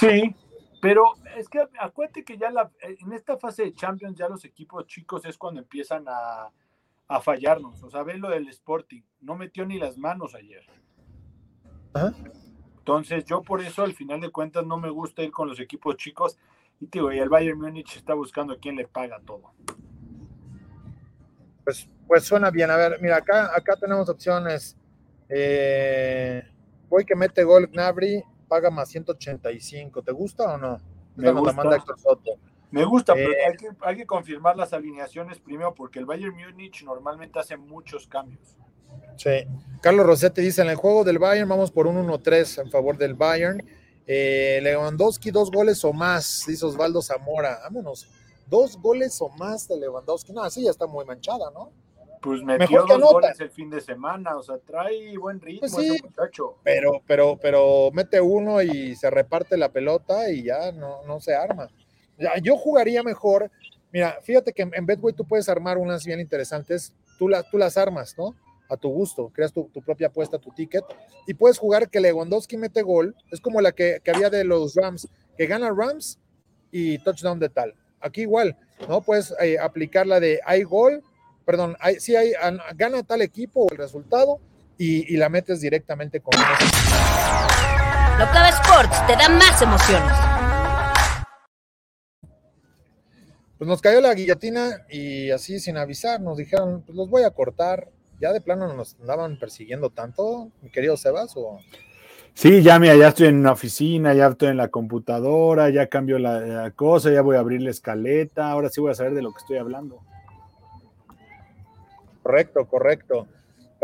[0.00, 0.34] Sí,
[0.82, 5.24] pero es que acuérdate que ya en esta fase de Champions ya los equipos chicos
[5.26, 6.50] es cuando empiezan a,
[7.08, 7.82] a fallarnos.
[7.82, 10.64] O sea, ve lo del Sporting, no metió ni las manos ayer.
[12.78, 15.96] Entonces yo por eso al final de cuentas no me gusta ir con los equipos
[15.96, 16.38] chicos
[16.80, 19.52] y digo, y el Bayern Múnich está buscando quién le paga todo.
[21.62, 22.70] Pues pues suena bien.
[22.70, 24.76] A ver, mira, acá, acá tenemos opciones.
[25.28, 26.42] Eh,
[26.88, 30.02] voy que mete gol Gnabry, paga más 185.
[30.02, 30.80] ¿Te gusta o no?
[31.16, 31.82] Me gusta.
[32.74, 36.34] Me gusta, pero eh, hay que, hay que confirmar las alineaciones primero porque el Bayern
[36.34, 38.56] Múnich normalmente hace muchos cambios.
[39.16, 39.46] Sí.
[39.80, 43.14] Carlos Rossetti dice, en el juego del Bayern vamos por un 1-3 en favor del
[43.14, 43.62] Bayern.
[44.06, 47.60] Eh, Lewandowski, dos goles o más, dice Osvaldo Zamora.
[47.62, 48.08] Vámonos.
[48.46, 50.32] Dos goles o más de Lewandowski.
[50.32, 51.70] No, así ya está muy manchada, ¿no?
[52.20, 56.02] Pues metió dos goles el fin de semana, o sea, trae buen ritmo pues ese
[56.02, 56.56] muchacho.
[56.62, 61.34] Pero, pero, pero mete uno y se reparte la pelota y ya no, no se
[61.34, 61.68] arma.
[62.42, 63.50] Yo jugaría mejor.
[63.92, 66.92] Mira, fíjate que en Betway tú puedes armar unas bien interesantes.
[67.18, 68.34] Tú, tú las armas, ¿no?
[68.68, 69.30] A tu gusto.
[69.32, 70.84] Creas tu, propia apuesta, tu ticket.
[71.26, 73.14] Y puedes jugar que Lewandowski mete gol.
[73.30, 76.18] Es como la que, había de los Rams, que gana Rams
[76.70, 77.74] y touchdown de tal.
[78.00, 78.56] Aquí igual,
[78.88, 79.00] ¿no?
[79.00, 81.02] Puedes eh, aplicar la de hay gol
[81.44, 82.32] perdón, si hay,
[82.74, 84.40] gana tal equipo el resultado
[84.78, 86.44] y, la metes directamente con eso.
[88.48, 90.33] Sports te da más emociones.
[93.58, 97.30] Pues nos cayó la guillotina y así sin avisar nos dijeron, pues los voy a
[97.30, 97.88] cortar.
[98.20, 101.58] Ya de plano nos andaban persiguiendo tanto, mi querido Sebas, o...
[102.32, 106.18] Sí, ya mira, ya estoy en una oficina, ya estoy en la computadora, ya cambio
[106.18, 109.32] la cosa, ya voy a abrir la escaleta, ahora sí voy a saber de lo
[109.32, 110.00] que estoy hablando.
[112.22, 113.28] Correcto, correcto.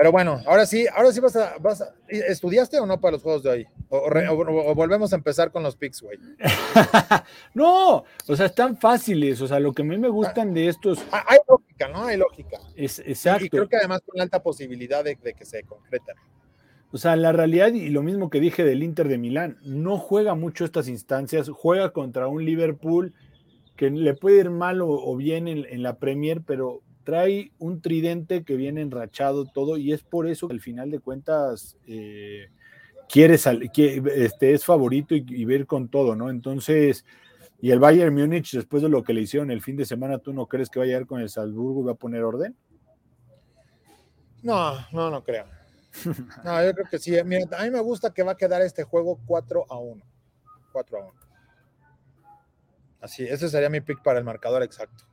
[0.00, 3.22] Pero bueno, ahora sí, ahora sí vas a, vas a- ¿Estudiaste o no para los
[3.22, 3.66] juegos de hoy?
[3.90, 6.16] O, re- o- o volvemos a empezar con los picks, güey.
[7.54, 9.42] no, o sea, están fáciles.
[9.42, 12.04] O sea, lo que a mí me gustan de estos Ah, Hay lógica, ¿no?
[12.06, 12.58] Hay lógica.
[12.76, 13.46] es Y exacto.
[13.50, 16.16] creo que además con alta posibilidad de, de que se concreten.
[16.92, 20.34] O sea, la realidad, y lo mismo que dije del Inter de Milán, no juega
[20.34, 23.12] mucho estas instancias, juega contra un Liverpool
[23.76, 27.80] que le puede ir mal o, o bien en, en la Premier, pero trae un
[27.80, 32.46] tridente que viene enrachado todo, y es por eso que al final de cuentas eh,
[33.08, 36.30] quiere sal- que, este, es favorito y, y ver con todo, ¿no?
[36.30, 37.04] Entonces,
[37.60, 40.32] y el Bayern Múnich, después de lo que le hicieron el fin de semana, ¿tú
[40.32, 42.56] no crees que va a llegar con el Salzburgo y va a poner orden?
[44.44, 45.46] No, no, no creo.
[46.44, 47.18] No, yo creo que sí.
[47.18, 47.36] A mí
[47.72, 50.00] me gusta que va a quedar este juego 4 a 1.
[50.72, 51.12] 4 a 1.
[53.00, 55.04] Así, ese sería mi pick para el marcador exacto.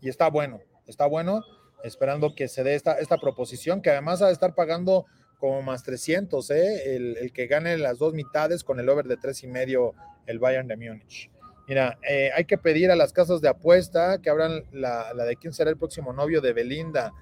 [0.00, 1.42] Y está bueno, está bueno,
[1.84, 5.06] esperando que se dé esta, esta proposición, que además va a estar pagando
[5.38, 6.94] como más 300, ¿eh?
[6.94, 9.94] el, el que gane las dos mitades con el over de tres y medio,
[10.26, 11.30] el Bayern de Múnich.
[11.66, 15.36] Mira, eh, hay que pedir a las casas de apuesta que abran la, la de
[15.36, 17.12] quién será el próximo novio de Belinda.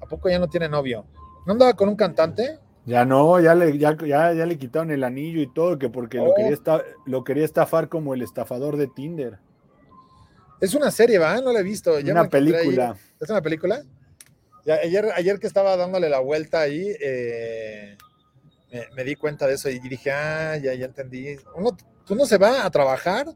[0.00, 1.06] ¿A poco ya no tiene novio?
[1.46, 2.58] ¿No andaba con un cantante?
[2.84, 6.18] Ya no, ya le, ya, ya, ya le quitaron el anillo y todo, que porque
[6.18, 6.34] lo, Oh.
[6.34, 6.58] quería
[7.06, 9.38] lo quería estafar como el estafador de Tinder.
[10.62, 11.40] Es una serie, ¿va?
[11.40, 11.96] No la he visto.
[11.96, 12.96] Una película.
[13.20, 13.82] ¿Es una película?
[14.64, 17.98] Ayer, ayer que estaba dándole la vuelta ahí, eh,
[18.70, 21.36] me, me di cuenta de eso y dije, ah, ya, ya entendí.
[21.56, 21.76] Uno,
[22.08, 23.26] uno se va a trabajar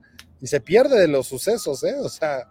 [0.41, 1.97] y se pierde de los sucesos, ¿eh?
[1.99, 2.49] O sea,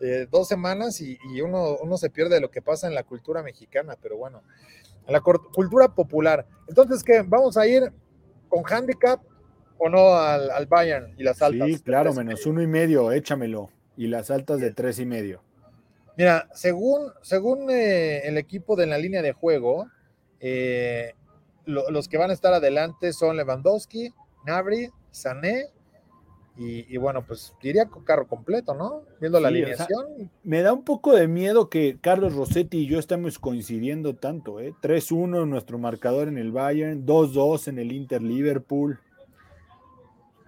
[0.00, 3.04] eh, dos semanas y, y uno, uno se pierde de lo que pasa en la
[3.04, 4.42] cultura mexicana, pero bueno,
[5.06, 6.44] en la cultura popular.
[6.66, 7.22] Entonces, ¿qué?
[7.24, 7.92] ¿Vamos a ir
[8.48, 9.22] con handicap
[9.78, 11.68] o no al, al Bayern y las altas?
[11.68, 13.70] Sí, claro, menos uno y medio, échamelo.
[14.00, 15.42] Y las altas de tres y medio.
[16.16, 19.88] Mira, según, según eh, el equipo de la línea de juego,
[20.40, 21.12] eh,
[21.66, 24.10] lo- los que van a estar adelante son Lewandowski,
[24.46, 25.66] Nabri, Sané
[26.56, 29.02] y, y bueno, pues diría con carro completo, ¿no?
[29.20, 30.30] Viendo la Sí, o sea, alineación.
[30.44, 34.72] Me da un poco de miedo que Carlos Rossetti y yo estamos coincidiendo tanto, ¿eh?
[34.80, 38.98] 3-1 nuestro marcador en el Bayern, 2-2 en el Inter Liverpool.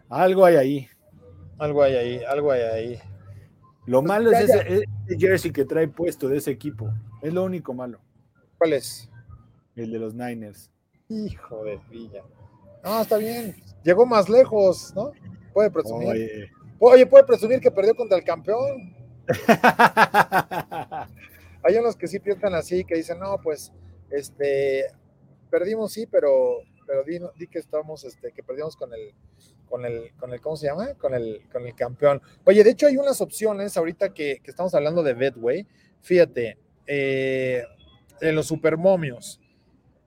[0.08, 0.88] Algo hay ahí.
[1.58, 2.98] algo hay ahí, algo hay ahí.
[3.86, 4.54] Lo Pues malo ya, es ya.
[4.60, 6.88] ese, ese jersey que trae puesto de ese equipo.
[7.20, 7.98] Es lo único malo,
[8.58, 9.08] ¿Cuál es?
[9.74, 10.70] el de los Niners.
[11.08, 12.22] Hijo de Villa.
[12.84, 13.56] No, está bien.
[13.84, 15.12] Llegó más lejos, ¿no?
[15.52, 16.08] Puede presumir.
[16.08, 16.50] Oye.
[16.78, 18.94] Oye, puede presumir que perdió contra el campeón.
[21.64, 23.72] Hay unos que sí piensan así, que dicen, no, pues,
[24.10, 24.86] este,
[25.50, 29.14] perdimos sí, pero, pero di, di que estamos, este, que perdimos con el,
[29.72, 30.92] con el, con el, ¿cómo se llama?
[30.98, 32.20] Con el, con el campeón.
[32.44, 35.66] Oye, de hecho hay unas opciones ahorita que, que estamos hablando de Betway.
[36.02, 37.64] Fíjate, eh,
[38.20, 39.40] en los supermomios.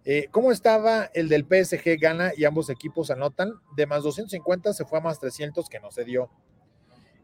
[0.04, 3.54] Eh, ¿Cómo estaba el del PSG gana y ambos equipos anotan?
[3.76, 6.30] De más 250 se fue a más 300 que no se dio.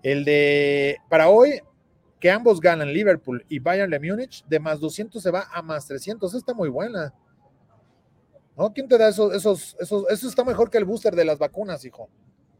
[0.02, 1.62] El de para hoy,
[2.20, 5.86] que ambos ganan Liverpool y Bayern de Múnich, de más 200 se va a más
[5.86, 6.34] 300.
[6.34, 7.14] Está muy buena.
[8.58, 8.74] ¿No?
[8.74, 10.10] ¿Quién te da esos, esos, esos?
[10.10, 12.10] Eso está mejor que el booster de las vacunas, hijo.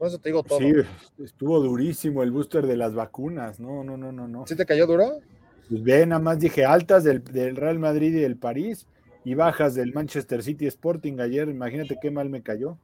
[0.02, 0.58] Con eso te digo todo.
[0.58, 0.74] Sí,
[1.16, 3.60] ¿Sí, estuvo durísimo el booster de las vacunas.
[3.60, 4.46] No, no, no, no, no.
[4.46, 5.20] te cayó duro?
[5.70, 8.88] Pues ve, nada más dije altas del, del Real Madrid y del París
[9.24, 11.48] y bajas del Manchester City Sporting ayer.
[11.50, 12.80] Imagínate qué mal me cayó.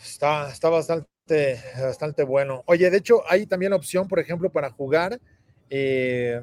[0.00, 2.62] Está, está bastante, bastante bueno.
[2.66, 5.20] Oye, de hecho, hay también opción, por ejemplo, para jugar
[5.70, 6.40] eh,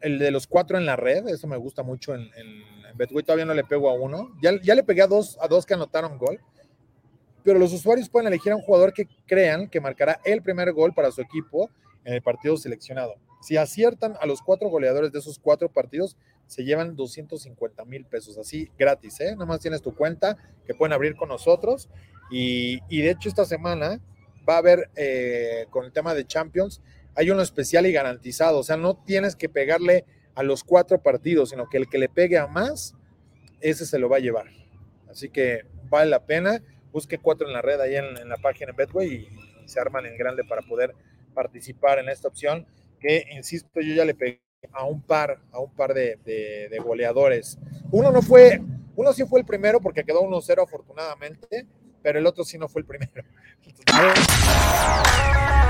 [0.00, 1.28] el de los cuatro en la red.
[1.28, 2.46] Eso me gusta mucho en, en,
[2.90, 3.22] en Betway.
[3.22, 4.34] Todavía no le pego a uno.
[4.40, 6.40] Ya, ya le pegué a dos, a dos que anotaron gol.
[7.44, 10.92] Pero los usuarios pueden elegir a un jugador que crean que marcará el primer gol
[10.94, 11.70] para su equipo
[12.04, 13.14] en el partido seleccionado.
[13.40, 18.36] Si aciertan a los cuatro goleadores de esos cuatro partidos, se llevan 250 mil pesos,
[18.36, 19.32] así gratis, ¿eh?
[19.32, 21.88] Nada más tienes tu cuenta que pueden abrir con nosotros.
[22.30, 24.00] Y, y de hecho, esta semana
[24.48, 26.82] va a haber, eh, con el tema de Champions,
[27.14, 28.58] hay uno especial y garantizado.
[28.58, 32.08] O sea, no tienes que pegarle a los cuatro partidos, sino que el que le
[32.08, 32.94] pegue a más,
[33.60, 34.46] ese se lo va a llevar.
[35.08, 36.62] Así que vale la pena.
[36.92, 39.28] Busque cuatro en la red ahí en, en la página en Betway y,
[39.70, 40.94] se arman en grande para poder
[41.32, 42.66] participar en esta opción
[42.98, 47.58] que, insisto, yo ya le pegué a un par, a un par de, goleadores.
[47.90, 48.60] Uno no fue,
[48.96, 51.66] uno sí fue el primero porque quedó 1-0 afortunadamente,
[52.02, 53.24] pero el otro sí no fue el primero.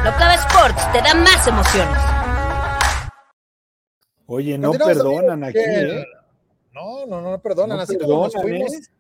[0.05, 1.99] Locava Sports te da más emociones.
[4.27, 6.07] Oye, no perdonan aquí, ¿eh?
[6.73, 7.81] No, no, no perdonan.
[7.81, 8.91] Así como nos perdonan, fuimos.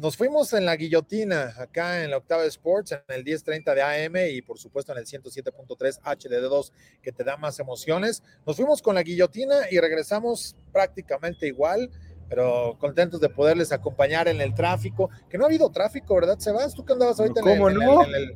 [0.00, 4.16] Nos fuimos en la guillotina, acá en la Octava Sports, en el 1030 de AM
[4.30, 8.22] y por supuesto en el 107.3 HDD2, que te da más emociones.
[8.46, 11.90] Nos fuimos con la guillotina y regresamos prácticamente igual,
[12.30, 15.10] pero contentos de poderles acompañar en el tráfico.
[15.28, 16.72] Que no ha habido tráfico, ¿verdad, Sebas?
[16.72, 18.02] ¿Tú que andabas ahorita ¿Cómo en, el, no?
[18.06, 18.34] en el-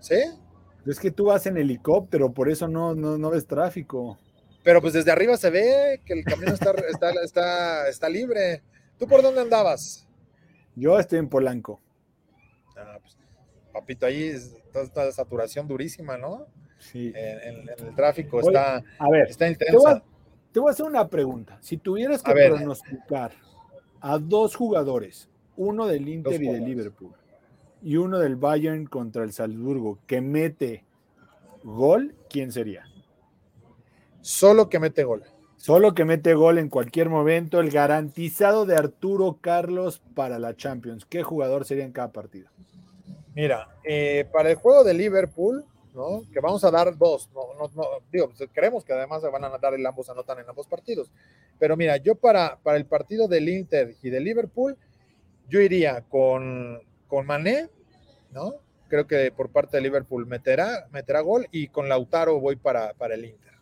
[0.00, 0.18] ¿Sí?
[0.84, 4.18] Es que tú vas en helicóptero, por eso no, no, no ves tráfico.
[4.64, 8.64] Pero pues desde arriba se ve que el camino está, está, está, está libre.
[8.98, 10.08] ¿Tú por dónde andabas?
[10.76, 11.80] Yo estoy en Polanco.
[12.76, 13.16] Ah, pues,
[13.72, 16.46] papito, ahí es- está esta saturación durísima, ¿no?
[16.78, 17.12] Sí.
[17.14, 20.04] En, en- en el tráfico Oye, está, A ver, está te voy, a, intensa.
[20.52, 21.58] te voy a hacer una pregunta.
[21.60, 22.52] Si tuvieras que A ver.
[22.52, 23.32] pronosticar
[24.00, 26.64] a dos jugadores, uno del Inter y del.
[26.64, 27.12] Liverpool,
[27.82, 30.84] y uno del Bayern contra el Salzburgo, que mete
[31.62, 32.84] gol, ¿quién sería?
[34.20, 35.22] Solo que mete gol.
[35.64, 41.06] Solo que mete gol en cualquier momento, el garantizado de Arturo Carlos para la Champions.
[41.06, 42.50] ¿Qué jugador sería en cada partido?
[43.34, 46.22] Mira, eh, para el juego de Liverpool, ¿no?
[46.34, 49.42] Que vamos a dar dos, no, no, no, digo, pues, creemos que además se van
[49.42, 51.10] a dar el ambos anotan en ambos partidos.
[51.58, 54.76] Pero mira, yo para, para el partido del Inter y del Liverpool,
[55.48, 57.70] yo iría con, con Mané,
[58.32, 58.56] ¿no?
[58.88, 63.14] Creo que por parte de Liverpool meterá, meterá gol y con Lautaro voy para, para
[63.14, 63.53] el Inter.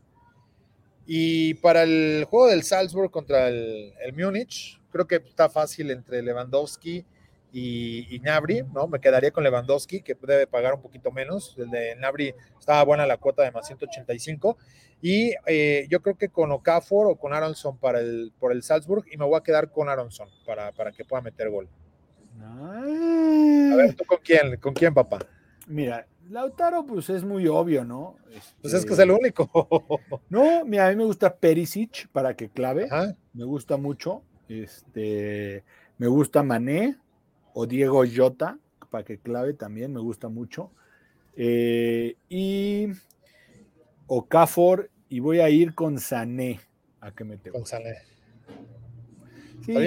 [1.07, 6.23] Y para el juego del Salzburg contra el, el Múnich, creo que está fácil entre
[6.23, 7.05] Lewandowski
[7.53, 8.87] y, y Nabri, ¿no?
[8.87, 11.55] Me quedaría con Lewandowski, que debe pagar un poquito menos.
[11.59, 14.57] El de Nabri estaba buena la cuota de más 185.
[15.03, 19.05] Y eh, yo creo que con Okafor o con Aronson para el, por el Salzburg,
[19.11, 21.69] y me voy a quedar con Aronson para, para que pueda meter gol.
[22.41, 24.57] A ver, ¿tú con quién?
[24.57, 25.19] ¿Con quién, papá?
[25.73, 28.17] Mira, Lautaro, pues es muy obvio, ¿no?
[28.61, 29.49] Pues es Este, que es el único.
[30.29, 32.89] No, mira, a mí me gusta Perisic para que clave.
[32.91, 33.17] Ajá.
[33.33, 34.23] Me gusta mucho.
[34.51, 35.65] Este,
[35.97, 36.99] me gusta Mané
[37.55, 38.59] o Diego Jota
[38.91, 40.71] para que clave también, me gusta mucho.
[41.37, 42.89] Eh, y
[44.07, 46.61] Okafor y voy a ir con Sané
[47.01, 47.51] a que mete.
[47.51, 47.69] Con gol.
[47.69, 47.95] Sané.
[49.65, 49.81] Sí, a,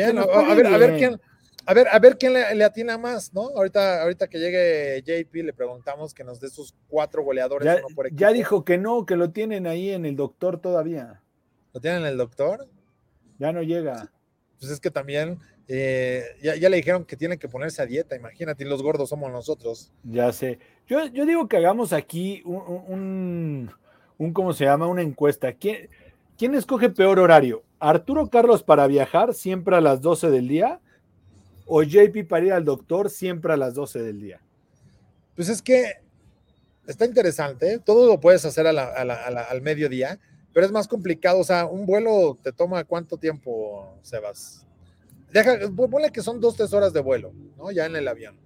[0.56, 1.22] ver, a ver quién,
[1.66, 3.50] a ver, a ver quién le, le atina más, ¿no?
[3.56, 8.14] Ahorita, ahorita que llegue JP, le preguntamos que nos dé sus cuatro goleadores, Ya, por
[8.14, 11.22] ya dijo que no, que lo tienen ahí en el doctor todavía.
[11.74, 12.68] ¿Lo tienen el doctor?
[13.40, 14.12] Ya no llega.
[14.60, 18.16] Pues es que también eh, ya, ya le dijeron que tiene que ponerse a dieta,
[18.16, 19.92] imagínate, y los gordos somos nosotros.
[20.04, 20.60] Ya sé.
[20.88, 23.72] Yo, yo digo que hagamos aquí un, un,
[24.18, 24.88] un- ¿cómo se llama?
[24.88, 25.52] Una encuesta.
[25.54, 25.90] ¿Quién,
[26.38, 27.64] ¿Quién escoge peor horario?
[27.80, 30.80] ¿Arturo Carlos para viajar siempre a las 12 del día?
[31.66, 34.42] ¿O JP para ir al doctor siempre a las 12 del día?
[35.36, 35.94] Pues es que
[36.88, 40.20] está interesante, todo lo puedes hacer al mediodía,
[40.54, 44.66] pero es más complicado, o sea, un vuelo te toma cuánto tiempo, Sebas.
[45.34, 47.72] Deja, ponle que son dos, tres horas de vuelo, ¿no?
[47.72, 48.38] Ya en el avión.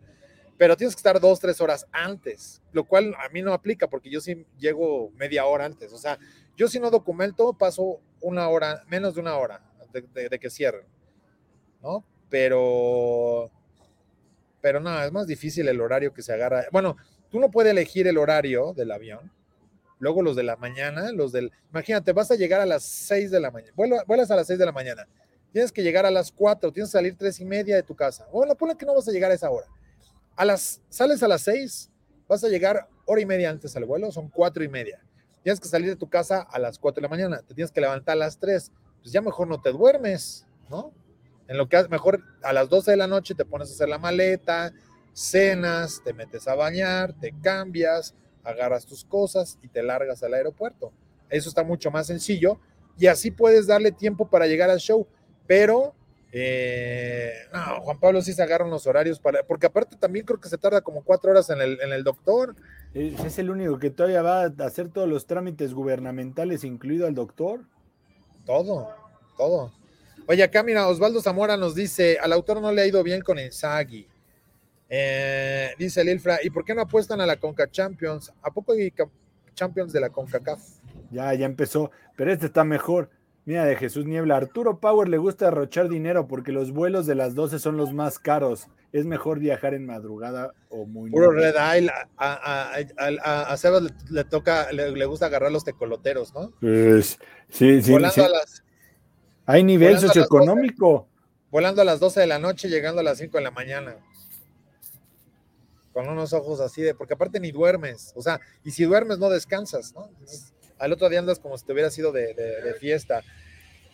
[0.57, 4.09] Pero tienes que estar dos, tres horas antes, lo cual a mí no aplica porque
[4.09, 5.93] yo sí llego media hora antes.
[5.93, 6.17] O sea,
[6.57, 9.61] yo si no documento, paso una hora, menos de una hora
[9.93, 10.85] de- de que cierren,
[11.81, 12.03] ¿no?
[12.29, 13.51] Pero,
[14.61, 16.65] pero no, es más difícil el horario que se agarra.
[16.71, 16.97] Bueno,
[17.29, 19.31] tú no puedes elegir el horario del avión.
[19.99, 21.51] Luego los de la mañana, los del...
[21.71, 23.73] Imagínate, vas a llegar a las 6 de la mañana.
[23.75, 25.07] Vuela- Vuelas a las 6 de la mañana.
[25.51, 28.27] Tienes que llegar a las 4, tienes que salir tres y media de tu casa.
[28.31, 29.65] Bueno, ponle que no vas a llegar a esa hora.
[30.35, 31.89] A las, sales a las 6,
[32.27, 35.01] vas a llegar hora y media antes al vuelo, son cuatro y media.
[35.43, 37.81] Tienes que salir de tu casa a las 4 de la mañana, te tienes que
[37.81, 38.71] levantar a las 3.
[39.01, 40.93] Pues ya mejor no te duermes, ¿no?
[41.49, 43.97] En lo que mejor a las 12 de la noche te pones a hacer la
[43.97, 44.71] maleta,
[45.13, 50.93] cenas, te metes a bañar, te cambias, agarras tus cosas y te largas al aeropuerto.
[51.27, 52.59] Eso está mucho más sencillo
[52.99, 55.07] y así puedes darle tiempo para llegar al show.
[55.47, 55.95] Pero,
[56.31, 60.49] eh, no, Juan Pablo sí se agarra unos horarios para, porque aparte también creo que
[60.49, 62.55] se tarda como cuatro horas en el, en el doctor.
[62.93, 67.15] Es, es el único que todavía va a hacer todos los trámites gubernamentales, incluido al
[67.15, 67.61] doctor.
[68.45, 68.93] Todo,
[69.35, 69.78] todo.
[70.31, 73.39] Oye, acá mira, Osvaldo Zamora nos dice, al autor no le ha ido bien con
[73.39, 74.07] Inzaghi.
[74.87, 78.31] Eh, dice Lilfra, ¿y por qué no apuestan a la Conca Champions?
[78.43, 78.93] ¿A poco hay
[79.55, 80.59] Champions de la CONCACAF?
[81.09, 83.09] Ya, ya empezó, pero este está mejor.
[83.45, 87.33] Mira, de Jesús Niebla, Arturo Power le gusta derrochar dinero porque los vuelos de las
[87.33, 88.67] 12 son los más caros.
[88.91, 91.31] Es mejor viajar en madrugada o muy Puro.
[91.31, 92.77] Red Eye, a, a, a-
[93.23, 96.51] a- a Sebas le, le toca, le, le gusta agarrar los tecoloteros, ¿no?
[96.61, 97.17] Pues,
[97.49, 98.21] sí, sí, volando, sí.
[98.21, 98.63] A las,
[99.51, 101.07] Hay nivel volando a las socioeconómico.
[101.49, 103.95] volando a las 12 de la noche, llegando a las 5 de la mañana.
[105.91, 109.27] Con unos ojos así de, porque aparte ni duermes, o sea, y si duermes no
[109.29, 110.07] descansas, ¿no?
[110.07, 113.23] Entonces, al otro día andas como si te hubiera sido de, de- de fiesta.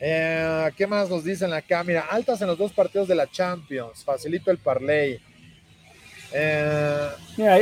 [0.02, 1.82] Eh, ¿Qué más nos dicen acá?
[1.86, 4.04] Mira, altas en los dos partidos de la Champions.
[4.04, 5.22] Facilito el parlay.
[6.34, 7.60] Eh, Mira,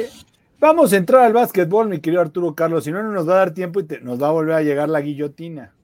[0.59, 2.85] vamos a entrar al básquetbol, mi querido Arturo Carlos.
[2.85, 4.89] Si no, no nos va a dar tiempo y nos va a volver a llegar
[4.89, 5.75] la guillotina.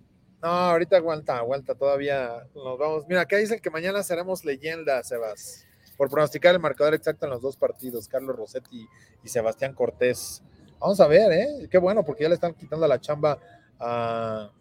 [0.42, 3.06] No, ahorita aguanta, aguanta, todavía nos vamos.
[3.08, 5.66] Mira, acá dicen que mañana seremos leyenda, Sebas,
[5.98, 8.88] por pronosticar el marcador exacto en los dos partidos, Carlos Rossetti
[9.24, 10.42] y Sebastián Cortés.
[10.80, 11.68] Vamos a ver, ¿eh?
[11.70, 13.38] Qué bueno, porque ya le están quitando la chamba
[13.80, 14.52] a,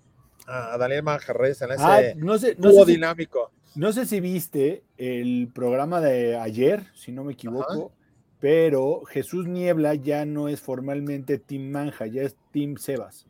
[0.78, 2.56] Daniel Manjarres en ese ah, no sé,
[2.86, 3.52] dinámico.
[3.74, 7.92] no sé si viste el programa de ayer, si no me equivoco,
[8.40, 13.26] pero Jesús Niebla ya no es formalmente Team Manja, ya es Team Sebas.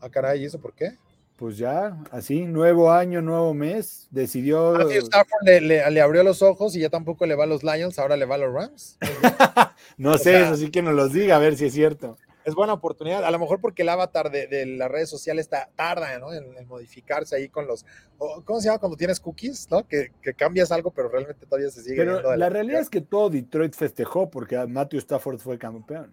[0.00, 0.96] Ah, caray, ¿y eso por qué?
[1.40, 4.78] Pues ya, así, nuevo año, nuevo mes, decidió.
[4.90, 8.26] Stafford le, abrió los ojos y ya tampoco le va a los Lions, ahora le
[8.26, 8.98] va a los Rams.
[9.96, 12.18] no sé, así que nos los diga, a ver si es cierto.
[12.44, 16.18] Es buena oportunidad, a lo mejor porque el avatar de, las redes sociales está, tarda
[16.18, 16.30] ¿no?
[16.30, 17.86] en, modificarse ahí con los.
[18.18, 19.66] ¿Cómo se llama cuando tienes cookies?
[19.70, 19.88] ¿no?
[19.88, 21.96] Que, cambias algo, pero realmente todavía se sigue.
[21.96, 26.12] Pero la realidad es que todo Detroit festejó porque Matthew Stafford fue campeón.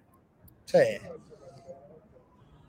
[0.63, 0.77] Sí,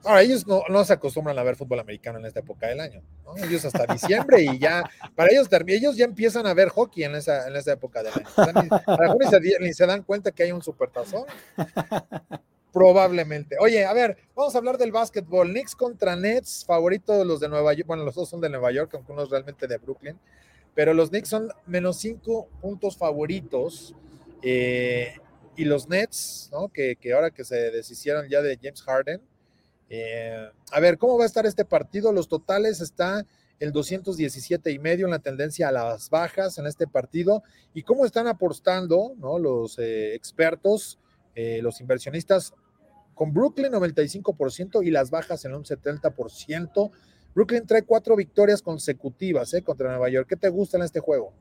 [0.05, 3.01] Ahora, ellos no, se acostumbran a ver fútbol americano en esta época del año.
[3.43, 7.47] Ellos hasta diciembre y ya, para ellos, ellos ya empiezan a ver hockey en esa,
[7.47, 8.69] en esa época del año.
[8.87, 11.25] a lo mejor ni se, dan cuenta que hay un supertazón.
[12.71, 13.57] Probablemente.
[13.59, 15.49] Oye, a ver, vamos a hablar del básquetbol.
[15.49, 17.87] Knicks contra Nets, favorito de los de Nueva York.
[17.87, 20.17] Bueno, los dos son de Nueva York, aunque uno es realmente de Brooklyn.
[20.75, 23.95] Pero los Knicks son menos cinco puntos favoritos.
[24.43, 25.13] Eh,
[25.57, 26.69] y los Nets, ¿no?
[26.69, 29.21] Que ahora que se deshicieron ya de James Harden,
[29.89, 32.13] eh, a ver, ¿cómo va a estar este partido?
[32.13, 33.25] Los totales está
[33.59, 38.05] el 217 y medio en la tendencia a las bajas en este partido y cómo
[38.05, 40.99] están apostando los eh, expertos,
[41.35, 42.53] eh, los inversionistas
[43.15, 46.91] con Brooklyn 95% y las bajas en un 70%.
[47.35, 50.27] Brooklyn trae cuatro victorias consecutivas contra Nueva York.
[50.29, 51.33] ¿Qué te gusta en este juego?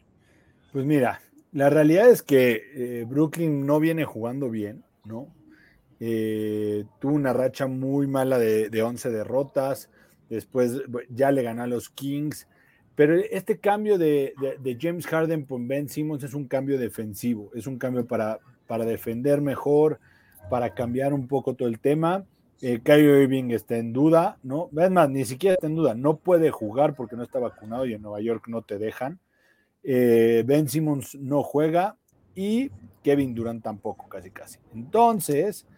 [0.73, 1.21] Pues mira,
[1.53, 5.29] la realidad es que Brooklyn no viene jugando bien, ¿no?
[6.01, 9.91] Eh, tuvo una racha muy mala de, de 11 derrotas,
[10.29, 12.47] después ya le ganó a los Kings,
[12.99, 14.35] pero este cambio de,
[14.81, 19.41] James Harden por Ben Simmons es un cambio defensivo, es un cambio para, para defender
[19.41, 20.01] mejor,
[20.51, 22.25] para cambiar un poco todo el tema.
[22.61, 24.69] Eh, Kyrie Irving está en duda, ¿no?
[24.77, 27.95] Es más, ni siquiera está en duda, no puede jugar porque no está vacunado y
[27.95, 29.21] en Nueva York no te dejan.
[29.85, 31.97] Eh, ben Simmons no juega
[32.35, 32.69] y
[33.05, 34.59] Kevin Durant tampoco, casi casi.
[34.75, 35.69] Entonces,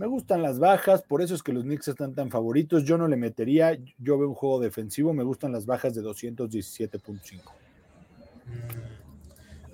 [0.00, 2.84] me gustan las bajas, por eso es que los Knicks están tan favoritos.
[2.84, 7.42] Yo no le metería, yo veo un juego defensivo, me gustan las bajas de 217.5.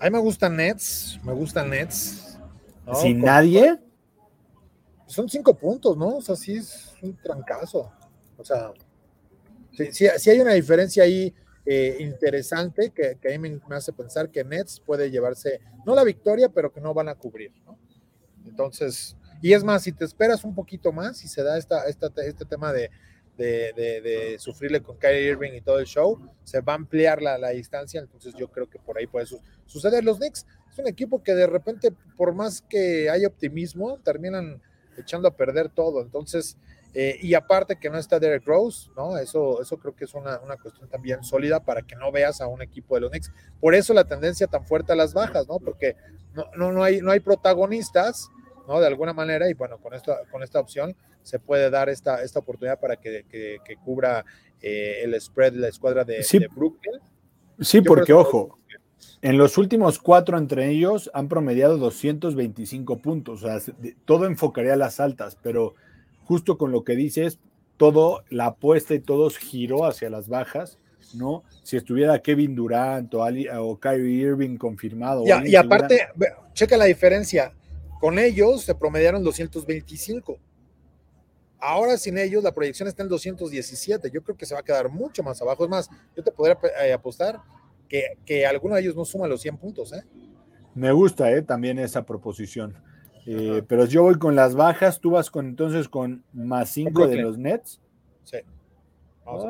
[0.01, 2.41] A mí me gustan Nets, me gustan Nets.
[3.01, 3.79] ¿Sin nadie?
[5.07, 6.17] Son cinco puntos, ¿no?
[6.17, 7.93] O sea, sí es un trancazo.
[8.37, 8.73] O sea,
[9.93, 11.33] sí, hay una diferencia ahí
[11.65, 16.49] eh, interesante que, a mí me, hace pensar que Nets puede llevarse, no la victoria,
[16.49, 17.79] pero que no van a cubrir, ¿no?
[18.45, 22.11] Entonces, y es más, si te esperas un poquito más y se da esta, esta,
[22.25, 22.91] este tema de,
[23.37, 27.51] de, sufrirle con Kyrie Irving y todo el show, se va a ampliar la, la,
[27.51, 29.27] distancia, entonces yo creo que por ahí puede
[29.67, 30.05] suceder.
[30.05, 34.63] Los Knicks es un equipo que de repente, por más que haya optimismo, terminan
[34.97, 36.57] echando a perder todo, entonces,
[36.95, 39.19] eh, y aparte que no está Derek Rose, ¿no?
[39.19, 42.47] Eso, eso creo que es una, una, cuestión también sólida para que no veas a
[42.47, 43.31] un equipo de los Knicks.
[43.61, 45.59] Por eso la tendencia tan fuerte a las bajas, ¿no?
[45.59, 45.95] Porque
[46.33, 48.31] no, no, no, hay, no hay protagonistas,
[48.67, 48.81] ¿no?
[48.81, 52.39] De alguna manera, y bueno, con esta, con esta opción se puede dar esta, esta
[52.39, 53.25] oportunidad para que,
[53.85, 54.25] cubra
[54.61, 57.01] eh, el spread la escuadra de, Brooklyn.
[57.61, 58.59] Sí, porque ojo,
[59.23, 64.77] en los últimos cuatro entre ellos han promediado 225 puntos, o sea, todo enfocaría a
[64.77, 65.75] las altas, pero
[66.25, 67.39] justo con lo que dices,
[67.77, 70.79] todo, la apuesta y todo giró hacia las bajas,
[71.15, 71.45] ¿no?
[71.63, 75.25] Si estuviera Kevin Durant o, Ali, o Kyrie Irving confirmado.
[75.45, 76.09] y aparte,
[76.53, 77.53] checa la diferencia,
[78.07, 80.39] con ellos se promediaron 225.
[81.59, 84.13] Ahora sin ellos la proyección está en 217.
[84.13, 85.65] Yo creo que se va a quedar mucho más abajo.
[85.65, 87.41] Es más, yo te podría eh, apostar
[87.89, 89.93] que, que, alguno de ellos no suma los 100 puntos.
[89.93, 90.05] ¿eh?
[90.73, 91.43] Me gusta ¿eh?
[91.43, 92.81] también esa proposición.
[93.27, 95.01] Eh, pero yo voy con las bajas.
[95.01, 97.81] Tú vas con entonces con más 5 de los Nets.
[98.23, 98.37] Sí.
[99.25, 99.47] Vamos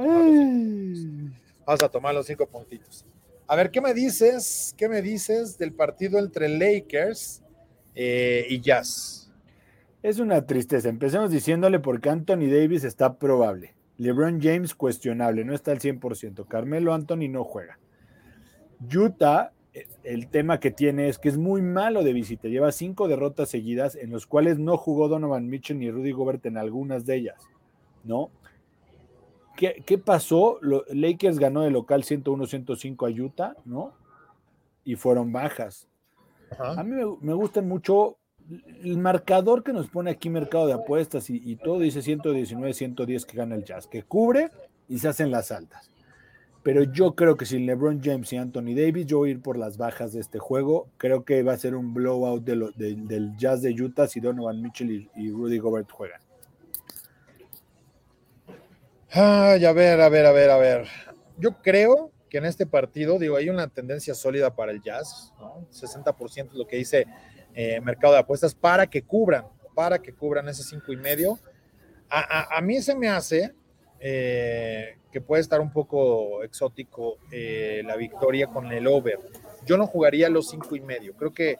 [1.82, 3.04] a, tomar los, 5 puntitos.
[3.46, 4.74] A ver, ¿qué me dices?
[4.78, 7.42] ¿Qué me dices del partido entre Lakers
[7.96, 9.32] eh, y Jazz.
[10.02, 10.88] Es una tristeza.
[10.88, 13.74] Empecemos diciéndole porque Anthony Davis está probable.
[13.98, 16.46] LeBron James cuestionable, no está al 100%.
[16.46, 17.78] Carmelo Anthony no juega.
[18.94, 22.46] Utah, eh, el tema que tiene es que es muy malo de visita.
[22.46, 26.58] Lleva cinco derrotas seguidas en los cuales no jugó Donovan Mitchell ni Rudy Gobert en
[26.58, 27.42] algunas de ellas,
[28.04, 28.30] ¿no?
[29.56, 30.58] ¿qué, qué pasó?
[30.60, 33.92] Lo, Lakers ganó de local 101-105 a Utah, ¿no?
[34.84, 35.88] Y fueron bajas.
[36.50, 36.80] Ajá.
[36.80, 38.18] A mí me, me gustan mucho
[38.82, 43.24] el marcador que nos pone aquí Mercado de Apuestas y, y todo dice 119, 110
[43.26, 44.50] que gana el Jazz, que cubre
[44.88, 45.90] y se hacen las altas.
[46.62, 49.56] Pero yo creo que si LeBron James y Anthony Davis, yo voy a ir por
[49.56, 50.88] las bajas de este juego.
[50.96, 54.18] Creo que va a ser un blowout de lo- de- del Jazz de Utah si
[54.20, 56.20] Donovan Mitchell y, y Rudy Gobert juegan.
[59.10, 60.86] Ay, a ver, a ver, a ver, a ver.
[61.38, 65.66] Yo creo que en este partido, digo, hay una tendencia sólida para el Jazz, ¿no?
[65.72, 67.06] 60% es lo que dice
[67.54, 71.38] eh, Mercado de Apuestas para que cubran, para que cubran ese cinco y medio.
[72.10, 72.20] A,
[72.54, 73.54] a- a mí se me hace
[74.00, 79.18] eh, que puede estar un poco exótico eh, la victoria con el over.
[79.64, 81.14] Yo no jugaría los cinco y medio.
[81.14, 81.56] Creo que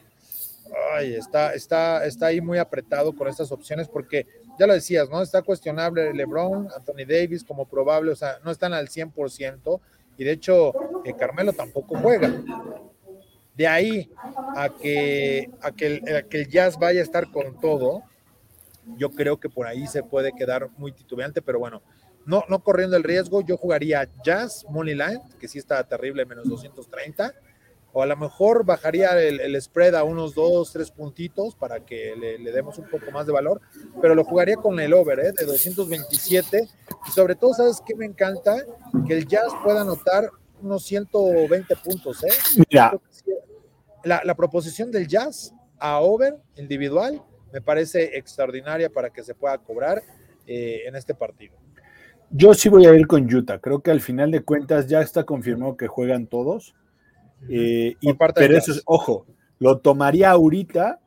[0.92, 4.26] ay, está, está, está ahí muy apretado con estas opciones porque
[4.58, 5.22] ya lo decías, ¿no?
[5.22, 9.80] Está cuestionable LeBron, Anthony Davis como probable, o sea, no están al 100%
[10.16, 10.72] y de hecho
[11.04, 12.32] eh, Carmelo tampoco juega.
[13.54, 14.10] De ahí
[14.54, 18.02] a que, a, que el, a que Jazz vaya a estar con todo,
[18.96, 21.82] yo creo que por ahí se puede quedar muy titubeante, pero bueno,
[22.26, 24.98] no, no corriendo el riesgo, yo jugaría Jazz Money
[25.38, 27.32] que sí está terrible, menos 230,
[27.96, 32.14] o a lo mejor bajaría el, el spread a unos dos, tres puntitos para que
[32.14, 33.62] le, le demos un poco más de valor,
[34.02, 35.32] pero lo jugaría con el over ¿eh?
[35.32, 36.68] de 227,
[37.08, 38.54] y sobre todo, ¿sabes qué me encanta?
[39.06, 40.28] Que el Jazz pueda anotar
[40.60, 42.28] unos 120 puntos, ¿eh?
[42.68, 43.00] Mira,
[44.04, 50.02] la proposición del Jazz a over individual me parece extraordinaria para que se pueda cobrar
[50.46, 51.56] eh, en este partido.
[52.30, 53.58] yo sí voy a ir con Utah.
[53.58, 56.74] Creo que al final de cuentas ya está confirmado que juegan todos.
[57.48, 59.26] Eh, y, pero eso es, ojo,
[59.58, 61.00] lo tomaría ahorita,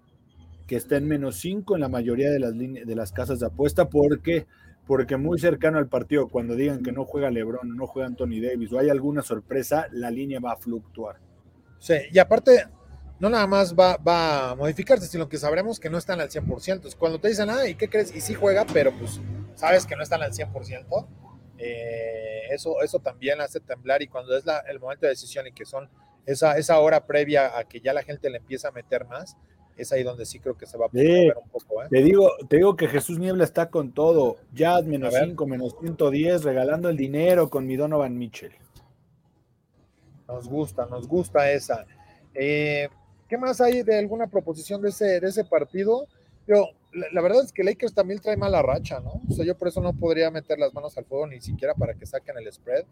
[0.67, 3.47] que está en menos 5 en la mayoría de las, líneas, de las casas de
[3.47, 4.45] apuesta, porque,
[4.87, 8.71] porque muy cercano al partido, cuando digan que no juega LeBron, no juega Anthony Davis
[8.71, 11.17] o hay alguna sorpresa, la línea va a fluctuar.
[11.79, 12.65] Sí, y aparte,
[13.19, 16.85] no nada más va, va a modificarse, sino que sabremos que no están al 100%.
[16.85, 18.15] Es Cuando te dicen, ah, ¿y qué crees?
[18.15, 19.19] Y sí juega, pero pues
[19.55, 21.07] sabes que no están al 100%.
[21.57, 25.51] eh, eso, eso también hace temblar y cuando es la, el momento de decisión y
[25.51, 25.89] que son
[26.31, 29.35] esa, esa hora previa a que ya la gente le empieza a meter más,
[29.77, 30.97] es ahí donde sí creo que se va a Sí.
[30.97, 31.83] mover un poco.
[31.83, 31.87] ¿eh?
[31.89, 34.37] Te digo, te digo que Jesús Niebla está con todo.
[34.53, 35.29] Jazz menos A ver.
[35.29, 38.51] 5, menos 110, regalando el dinero con mi Donovan Mitchell.
[40.27, 41.85] Nos gusta, nos gusta esa.
[42.33, 42.89] Eh,
[43.27, 46.07] ¿Qué más hay de alguna proposición de ese, de ese partido?
[46.47, 49.21] Yo, la, la verdad es que Lakers también trae mala racha, ¿no?
[49.29, 51.93] O sea, yo por eso no podría meter las manos al fuego ni siquiera para
[51.93, 52.85] que saquen el spread.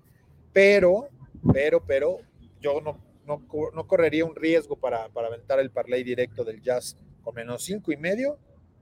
[0.54, 1.10] Pero,
[1.54, 2.20] pero, pero,
[2.62, 2.98] yo no,
[3.28, 7.64] no, no correría un riesgo para, para aventar el parlay directo del Jazz con menos
[7.64, 8.38] cinco y medio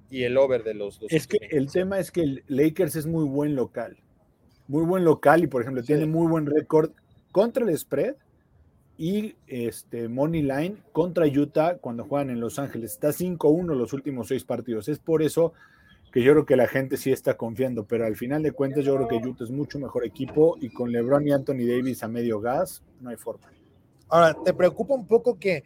[0.09, 1.11] y el over de los dos.
[1.11, 3.97] Es que el tema es que el Lakers es muy buen local.
[4.67, 5.87] Muy buen local y, por ejemplo, Sí.
[5.87, 6.91] tiene muy buen récord
[7.31, 8.15] contra el spread
[8.97, 12.93] y este Money Line contra Utah cuando juegan en Los Ángeles.
[12.93, 14.87] Está 5-1 los últimos seis partidos.
[14.87, 15.53] Es por eso
[16.13, 18.95] que yo creo que la gente sí está confiando, pero al final de cuentas yo
[18.95, 22.39] creo que Utah es mucho mejor equipo y con LeBron y Anthony Davis a medio
[22.39, 23.51] gas, no hay forma.
[24.09, 25.63] Ahora, ¿te preocupa un poco que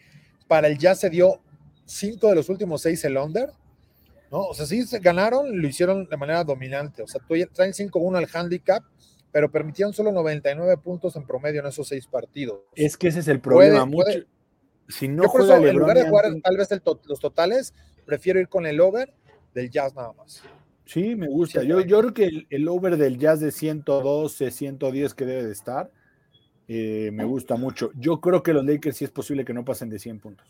[0.47, 1.39] para el Jazz se dio
[1.85, 3.49] cinco de los últimos seis el under?
[4.31, 4.41] ¿No?
[4.45, 7.01] O sea, sí se ganaron, lo hicieron de manera dominante.
[7.01, 8.83] O sea, tú- traen 5-1 al handicap,
[9.31, 12.59] pero permitieron solo 99 puntos en promedio en esos seis partidos.
[12.75, 13.85] Es que ese es el Puede- problema.
[13.85, 14.19] mucho,
[14.87, 17.19] si no Yo juega eso, en LeBron lugar de jugar tal vez el to- los
[17.19, 17.73] totales,
[18.05, 19.13] prefiero ir con el over
[19.55, 20.43] del Jazz nada más.
[20.85, 21.61] Sí, me gusta.
[21.63, 21.89] Yo, 120.
[21.89, 25.91] yo creo que el, el over del jazz de 112, 110 que debe de estar,
[26.71, 27.91] eh, me gusta mucho.
[27.95, 30.47] Yo creo que los Lakers sí es posible que no pasen de 100 puntos.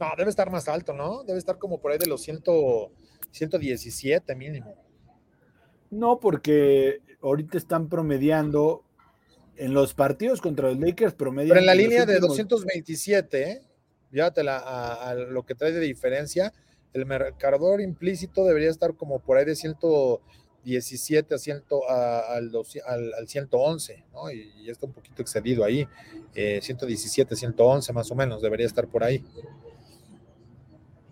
[0.00, 1.22] No, debe estar más alto, ¿no?
[1.24, 2.42] Debe estar como por ahí de los 100,
[3.30, 4.74] 117 mínimo.
[5.90, 8.82] No, porque ahorita están promediando
[9.56, 11.50] en los partidos contra los Lakers promedian.
[11.50, 13.60] Pero en la línea de últimos- 227, ¿eh?
[14.10, 16.52] llévatela a, a lo que trae de diferencia.
[16.94, 19.54] El marcador implícito debería estar como por ahí de
[20.64, 24.30] 117 a 100, a- al, 200 al, al 111, ¿no?
[24.30, 25.86] Y, y está un poquito excedido ahí.
[26.34, 29.24] Eh, 117, 111 más o menos, debería estar por ahí.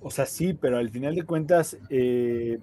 [0.00, 2.58] O sea, sí, pero al final de cuentas eh,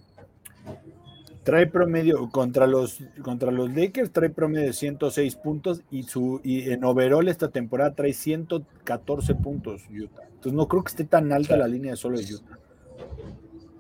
[1.44, 6.72] trae promedio contra los contra los Lakers trae promedio de 106 puntos y su y
[6.72, 10.24] en overall esta temporada trae 114 puntos Utah.
[10.28, 12.58] Entonces no creo que esté tan alta la línea de solo de Utah.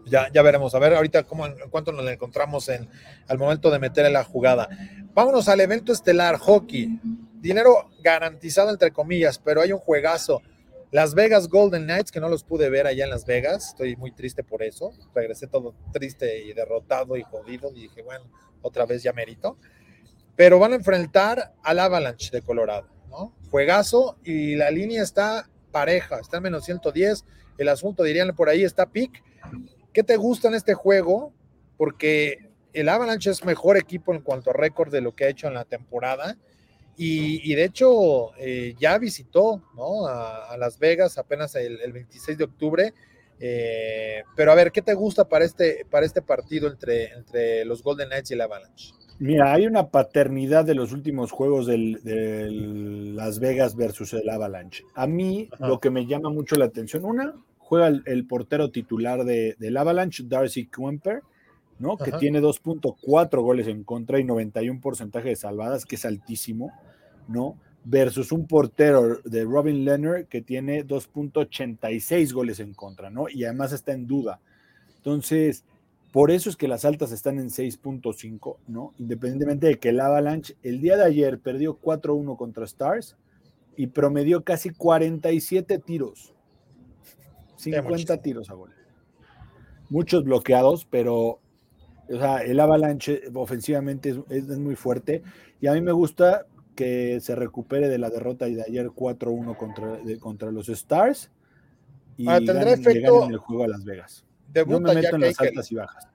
[0.05, 0.75] Ya, ya veremos.
[0.75, 2.87] A ver ahorita cómo, en cuánto nos encontramos en,
[3.27, 4.69] al momento de meter en la jugada.
[5.13, 6.99] Vámonos al evento estelar, hockey.
[7.41, 10.41] Dinero garantizado, entre comillas, pero hay un juegazo.
[10.91, 13.69] Las Vegas Golden Knights, que no los pude ver allá en Las Vegas.
[13.69, 14.91] Estoy muy triste por eso.
[15.13, 17.71] Regresé todo triste y derrotado y jodido.
[17.75, 18.25] Y dije, bueno,
[18.61, 19.57] otra vez ya merito.
[20.35, 23.33] pero van a enfrentar al Avalanche de Colorado, ¿no?
[23.51, 27.25] Juegazo y la línea está pareja, está en menos 110.
[27.57, 29.23] El asunto, dirían por ahí, está pick.
[29.95, 31.31] ¿Qué te gusta en este juego?
[31.77, 35.47] Porque el Avalanche es mejor equipo en cuanto a récord de lo que ha hecho
[35.47, 36.37] en la temporada.
[36.97, 40.05] Y, de hecho, eh, ya visitó ¿no?
[40.05, 42.93] a, Las Vegas apenas el, 26 de octubre.
[43.39, 47.81] Eh, pero a ver, ¿qué te gusta para este, para este partido entre, entre los
[47.81, 48.93] Golden Knights y el Avalanche?
[49.19, 54.83] Mira, hay una paternidad de los últimos juegos de Las Vegas versus el Avalanche.
[54.93, 57.33] A mí lo que me llama mucho la atención, una,
[57.65, 61.21] juega el, portero titular de, del Avalanche, Darcy Kemper,
[61.79, 61.97] ¿no?
[61.97, 66.71] Que tiene 2.4 goles en contra y 91 porcentaje de salvadas, que es altísimo,
[67.27, 67.57] ¿no?
[67.83, 73.29] Versus un portero de Robin Leonard que tiene 2.86 goles en contra, ¿no?
[73.29, 74.39] Y además está en duda.
[74.97, 75.65] Entonces,
[76.11, 78.93] por eso es que las altas están en 6.5, ¿no?
[78.99, 83.17] Independientemente de que el Avalanche el día de ayer perdió 4-1 contra Stars
[83.75, 86.34] y promedió casi 47 tiros.
[87.55, 88.71] 50 tiros a gol.
[89.89, 91.39] Muchos bloqueados, pero
[92.07, 95.23] o sea, el Avalanche ofensivamente es, muy fuerte
[95.59, 96.45] y a mí me gusta
[96.75, 101.31] que se recupere de la derrota de ayer 4-1 contra, contra los Stars
[102.17, 104.25] y ah, tendrá efecto, en el juego a Las Vegas.
[104.51, 106.07] Debuta me meto en las altas y bajas.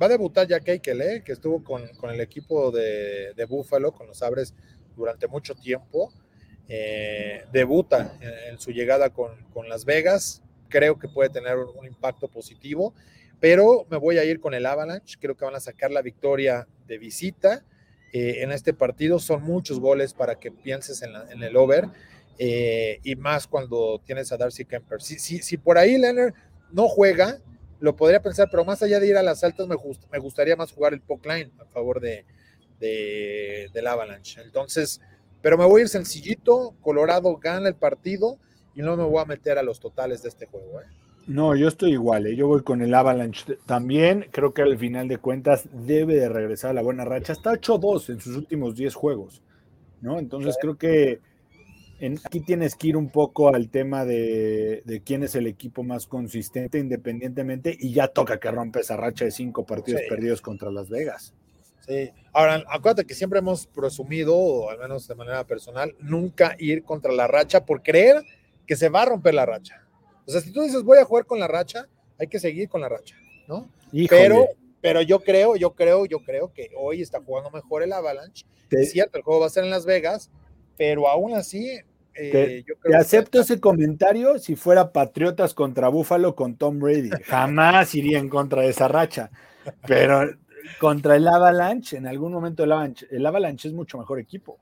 [0.00, 1.22] Va a debutar Jack Eichel, ¿eh?
[1.24, 4.54] que estuvo con, el equipo de, de, Buffalo, con los Sabres,
[4.96, 6.12] durante mucho tiempo.
[6.68, 9.36] Eh, debuta en, su llegada con,
[9.68, 10.42] Las Vegas.
[10.74, 12.92] Creo que puede tener un, impacto positivo,
[13.38, 15.18] pero me voy a ir con el Avalanche.
[15.20, 17.64] Creo que van a sacar la victoria de visita.
[18.12, 21.86] Eh, en este partido son muchos goles para que pienses en, el over.
[22.40, 25.00] y más cuando tienes a Darcy Kemper.
[25.00, 26.34] Si, si, si por ahí Leonard
[26.72, 27.38] no juega,
[27.78, 29.76] lo podría pensar, pero más allá de ir a las altas, me,
[30.10, 32.24] me gustaría más jugar el poke line a favor de,
[32.80, 34.42] del Avalanche.
[34.42, 35.00] Entonces,
[35.40, 38.40] pero me voy a ir sencillito, Colorado gana el partido
[38.74, 40.80] y no me voy a meter a los totales de este juego.
[40.80, 40.84] ¿eh?
[41.26, 42.36] No, yo estoy igual, ¿eh?
[42.36, 44.26] yo voy con el Avalanche también.
[44.30, 47.32] Creo que al final de cuentas debe de regresar a la buena racha.
[47.32, 49.42] Está 8-2 en sus últimos 10 juegos,
[50.00, 50.18] ¿no?
[50.18, 51.20] Entonces creo que
[52.24, 56.78] aquí tienes que ir un poco al tema de, quién es el equipo más consistente
[56.78, 61.34] independientemente y ya toca que rompe esa racha de cinco partidos perdidos contra Las Vegas.
[61.86, 66.82] Sí, ahora acuérdate que siempre hemos presumido, o al menos de manera personal, nunca ir
[66.82, 68.22] contra la racha por creer
[68.66, 69.86] que se va a romper la racha.
[70.26, 71.86] O sea, si tú dices voy a jugar con la racha,
[72.18, 73.68] hay que seguir con la racha, ¿no?
[74.08, 74.48] Pero,
[74.80, 78.46] pero yo creo, yo creo, yo creo que hoy está jugando mejor el Avalanche.
[78.70, 80.30] Es cierto, el juego va a ser en Las Vegas,
[80.76, 81.80] pero aún así
[82.14, 82.64] te, eh,
[82.96, 87.10] acepto ese comentario si fuera Patriotas contra Búfalo con Tom Brady.
[87.26, 89.30] Jamás iría en contra de esa racha.
[89.86, 90.30] Pero
[90.78, 94.58] contra el Avalanche, en algún momento el Avalanche, el Avalanche es mucho mejor equipo.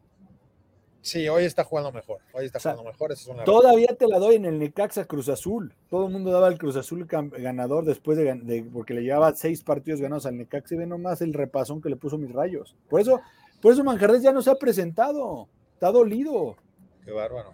[1.02, 2.20] Sí, hoy está jugando mejor.
[2.32, 3.12] Hoy está jugando mejor.
[3.44, 5.74] todavía te la doy en el Necaxa Cruz Azul.
[5.90, 10.00] Todo el mundo daba el Cruz Azul ganador después de, porque le llevaba seis partidos
[10.00, 12.76] ganados al Necaxa y ve nomás el repasón que le puso mis rayos.
[12.88, 13.20] Por eso,
[13.60, 15.48] por eso Manjarres ya no se ha presentado.
[15.74, 16.56] Está dolido.
[17.04, 17.52] Qué bárbaro.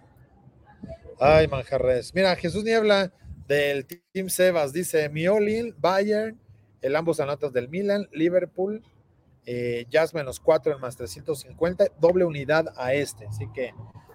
[1.19, 2.13] Ay, Manjarres.
[2.13, 3.11] Mira, Jesús Niebla
[3.47, 6.39] del Team Sebas dice: Miolin, Bayern,
[6.83, 8.83] el ambos anotas del Milan, Liverpool,
[9.45, 13.25] eh, Jazz menos 4 en más 350, doble unidad a este.
[13.27, 13.73] Así que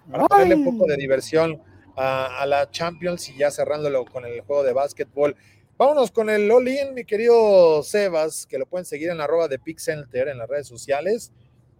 [0.09, 1.61] para ponerle un poco de diversión
[1.95, 5.35] a, la Champions y ya cerrándolo con el juego de básquetbol.
[5.77, 9.59] Vámonos con el All-In, mi querido Sebas, que lo pueden seguir en la arroba de
[9.77, 11.31] Center en las redes sociales.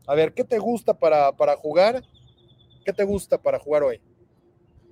[0.07, 2.03] A ver, ¿qué te gusta para, para jugar?
[2.83, 4.01] ¿Qué te gusta para jugar hoy?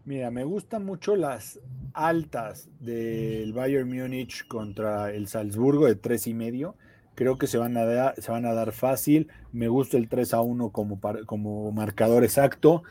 [0.06, 1.60] Mira, me gustan mucho las
[1.94, 6.76] altas del Bayern Múnich contra el Salzburgo de tres y medio.
[7.16, 9.28] Creo que se van a dar, se van a dar fácil.
[9.52, 12.84] Me gusta el 3 a 1 como, como marcador exacto.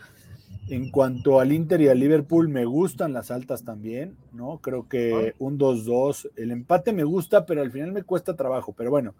[0.68, 4.58] En cuanto al Inter y al Liverpool, me gustan las altas también, ¿no?
[4.58, 6.30] Creo que un 2-2.
[6.36, 8.72] El empate me gusta, pero al final me cuesta trabajo.
[8.72, 9.14] Pero bueno,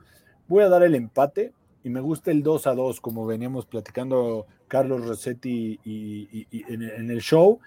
[0.47, 1.53] voy a dar el empate
[1.85, 7.21] y me gusta el 2 a 2, como veníamos platicando Carlos Rossetti y, en, el
[7.21, 7.59] show.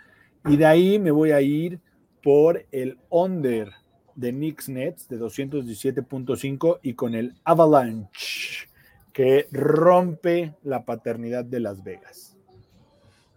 [0.45, 1.79] Y de ahí me voy a ir
[2.23, 3.71] por el under
[4.15, 8.67] de Knicks Nets de 217.5 y con el Avalanche,
[9.13, 12.35] que rompe la paternidad de Las Vegas.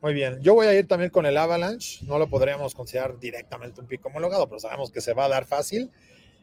[0.01, 3.81] Muy bien, yo voy a ir también con el Avalanche, no lo podríamos considerar directamente
[3.81, 5.91] un pico homologado, pero sabemos que se va a dar fácil.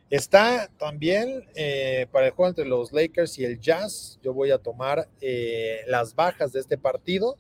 [0.10, 4.20] Está también eh, para el juego entre los Lakers y el Jazz.
[4.22, 7.38] Yo voy a tomar eh, las bajas de este partido.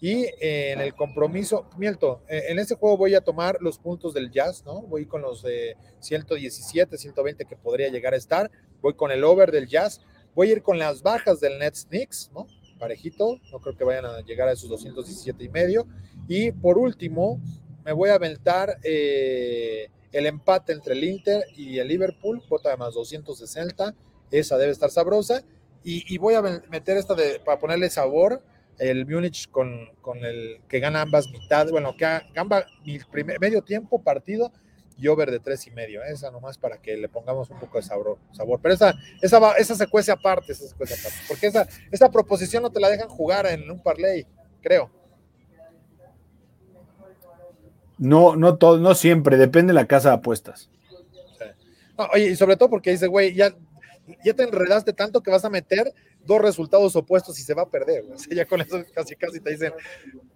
[0.00, 4.30] Y eh, en el compromiso, Mielto, en este juego voy a tomar los puntos del
[4.30, 4.82] Jazz, ¿no?
[4.82, 8.50] Voy con los de 117, 120 que podría llegar a estar.
[8.80, 10.00] Voy con el over del Jazz.
[10.34, 12.46] Voy a ir con las bajas del Nets Knicks, ¿no?
[12.80, 15.86] parejito, no creo que vayan a llegar a esos 217 y medio.
[16.26, 17.40] Y por último,
[17.84, 22.76] me voy a aventar eh, el empate entre el Inter y el Liverpool, cuota de
[22.76, 23.94] más 260,
[24.32, 25.44] esa debe estar sabrosa.
[25.82, 28.42] Y, voy a meter esta de, para ponerle sabor,
[28.80, 32.64] el Múnich con, con, el que gana ambas mitades, bueno, que gamba
[33.10, 34.50] primer, medio tiempo partido
[34.96, 36.12] y over de tres y medio, ¿eh?
[36.12, 38.58] esa nomás para que le pongamos un poco de sabor, sabor.
[38.62, 42.80] pero esa, esa, esa secuencia aparte, esa secuencia aparte, porque esa, esa proposición no te
[42.80, 44.26] la dejan jugar en un parlay,
[44.62, 44.90] creo.
[47.98, 50.70] No, no todo, no siempre, depende de la casa de apuestas.
[52.14, 53.54] oye, y sobre todo porque dice, güey, ya,
[54.24, 55.92] ya te enredaste tanto que vas a meter
[56.26, 58.04] dos resultados opuestos y se va a perder.
[58.14, 59.72] O sea, ya con eso casi casi te dicen,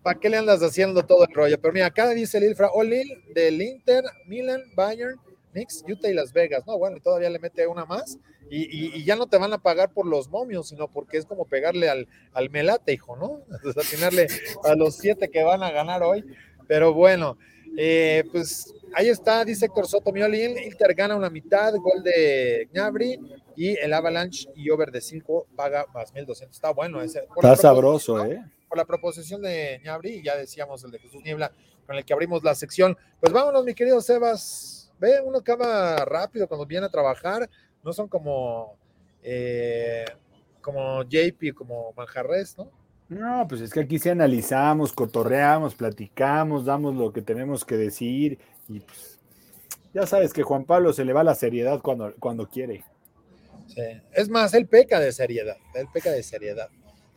[0.03, 1.61] ¿para qué le andas haciendo todo el rollo?
[1.61, 5.19] Pero mira, acá dice el Ilfra, Olil del Inter, Milan, Bayern,
[5.53, 6.67] Knicks, Utah y Las Vegas.
[6.67, 8.19] No, bueno, y todavía le mete una más
[8.51, 11.47] y, y, ya no te van a pagar por los momios, sino porque es como
[11.47, 13.41] pegarle al, al melate, hijo, ¿no?
[13.77, 14.27] Atinarle
[14.65, 16.25] a los siete que van a ganar hoy.
[16.69, 17.39] Pero bueno,
[17.77, 23.21] eh, pues ahí está, dice Héctor Soto Miolín, Inter gana una mitad, gol de Gnabry
[23.57, 26.57] y el Avalanche y over de 5 paga más 1200.
[26.57, 27.27] Está bueno ese.
[27.37, 28.43] Está sabroso, ¿eh?
[28.69, 31.53] Por la proposición de Gnabry, ya decíamos el de Jesús Niebla,
[31.87, 32.97] con el que abrimos la sección.
[33.21, 34.93] Pues vámonos, mi querido Sebas.
[34.99, 37.49] Ve, uno acaba rápido cuando viene a trabajar,
[37.83, 38.77] no son como,
[39.23, 40.05] eh,
[40.61, 42.71] como JP, como Manjarres, ¿no?
[43.09, 48.39] No, pues es que aquí sí analizamos, cotorreamos, platicamos, damos lo que tenemos que decir
[48.69, 49.19] y pues
[49.93, 52.85] ya sabes que Juan Pablo se le va la seriedad cuando, cuando quiere.
[53.69, 53.83] Sí.
[54.13, 56.69] Es más, él peca de seriedad, él peca de seriedad.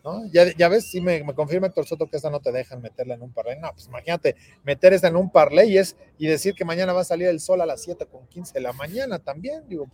[0.04, 0.26] ¿no?
[0.32, 3.16] Ya, ya ves, sí me, me, confirma Héctor Soto que esta no te dejan meterla
[3.16, 3.58] en un parlay.
[3.60, 7.02] No, pues imagínate, meter esta en un parlay y, es, y decir que mañana va
[7.02, 9.68] a salir el sol a las 7 con 15 de la mañana también.
[9.68, 9.88] Digo,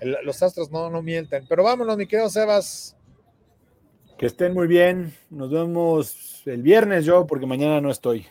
[0.00, 1.44] los astros no, no mienten.
[1.48, 2.96] Pero vámonos, mi querido Sebas.
[4.16, 5.14] Que estén muy bien.
[5.28, 8.26] Nos vemos el viernes yo, porque mañana no estoy.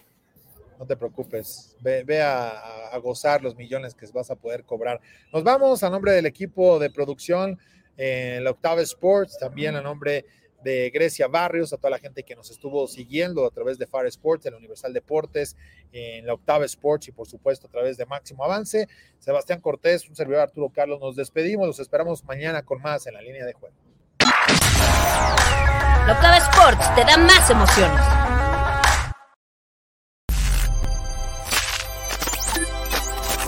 [0.77, 1.75] No te preocupes.
[1.81, 4.99] Ve, a, gozar los millones que vas a poder cobrar.
[5.33, 7.59] Nos vamos a nombre del equipo de producción
[7.95, 10.25] en la Octava Sports, también a nombre
[10.63, 14.05] de Grecia Barrios, a toda la gente que nos estuvo siguiendo a través de Far
[14.07, 15.55] Sports, en Universal Deportes,
[15.91, 18.87] en la Octava Sports y por supuesto a través de Máximo Avance.
[19.19, 23.21] Sebastián Cortés, un servidor Arturo Carlos, nos despedimos, los esperamos mañana con más en la
[23.21, 23.75] línea de juego.
[26.07, 28.36] Locava Sports te da más emociones.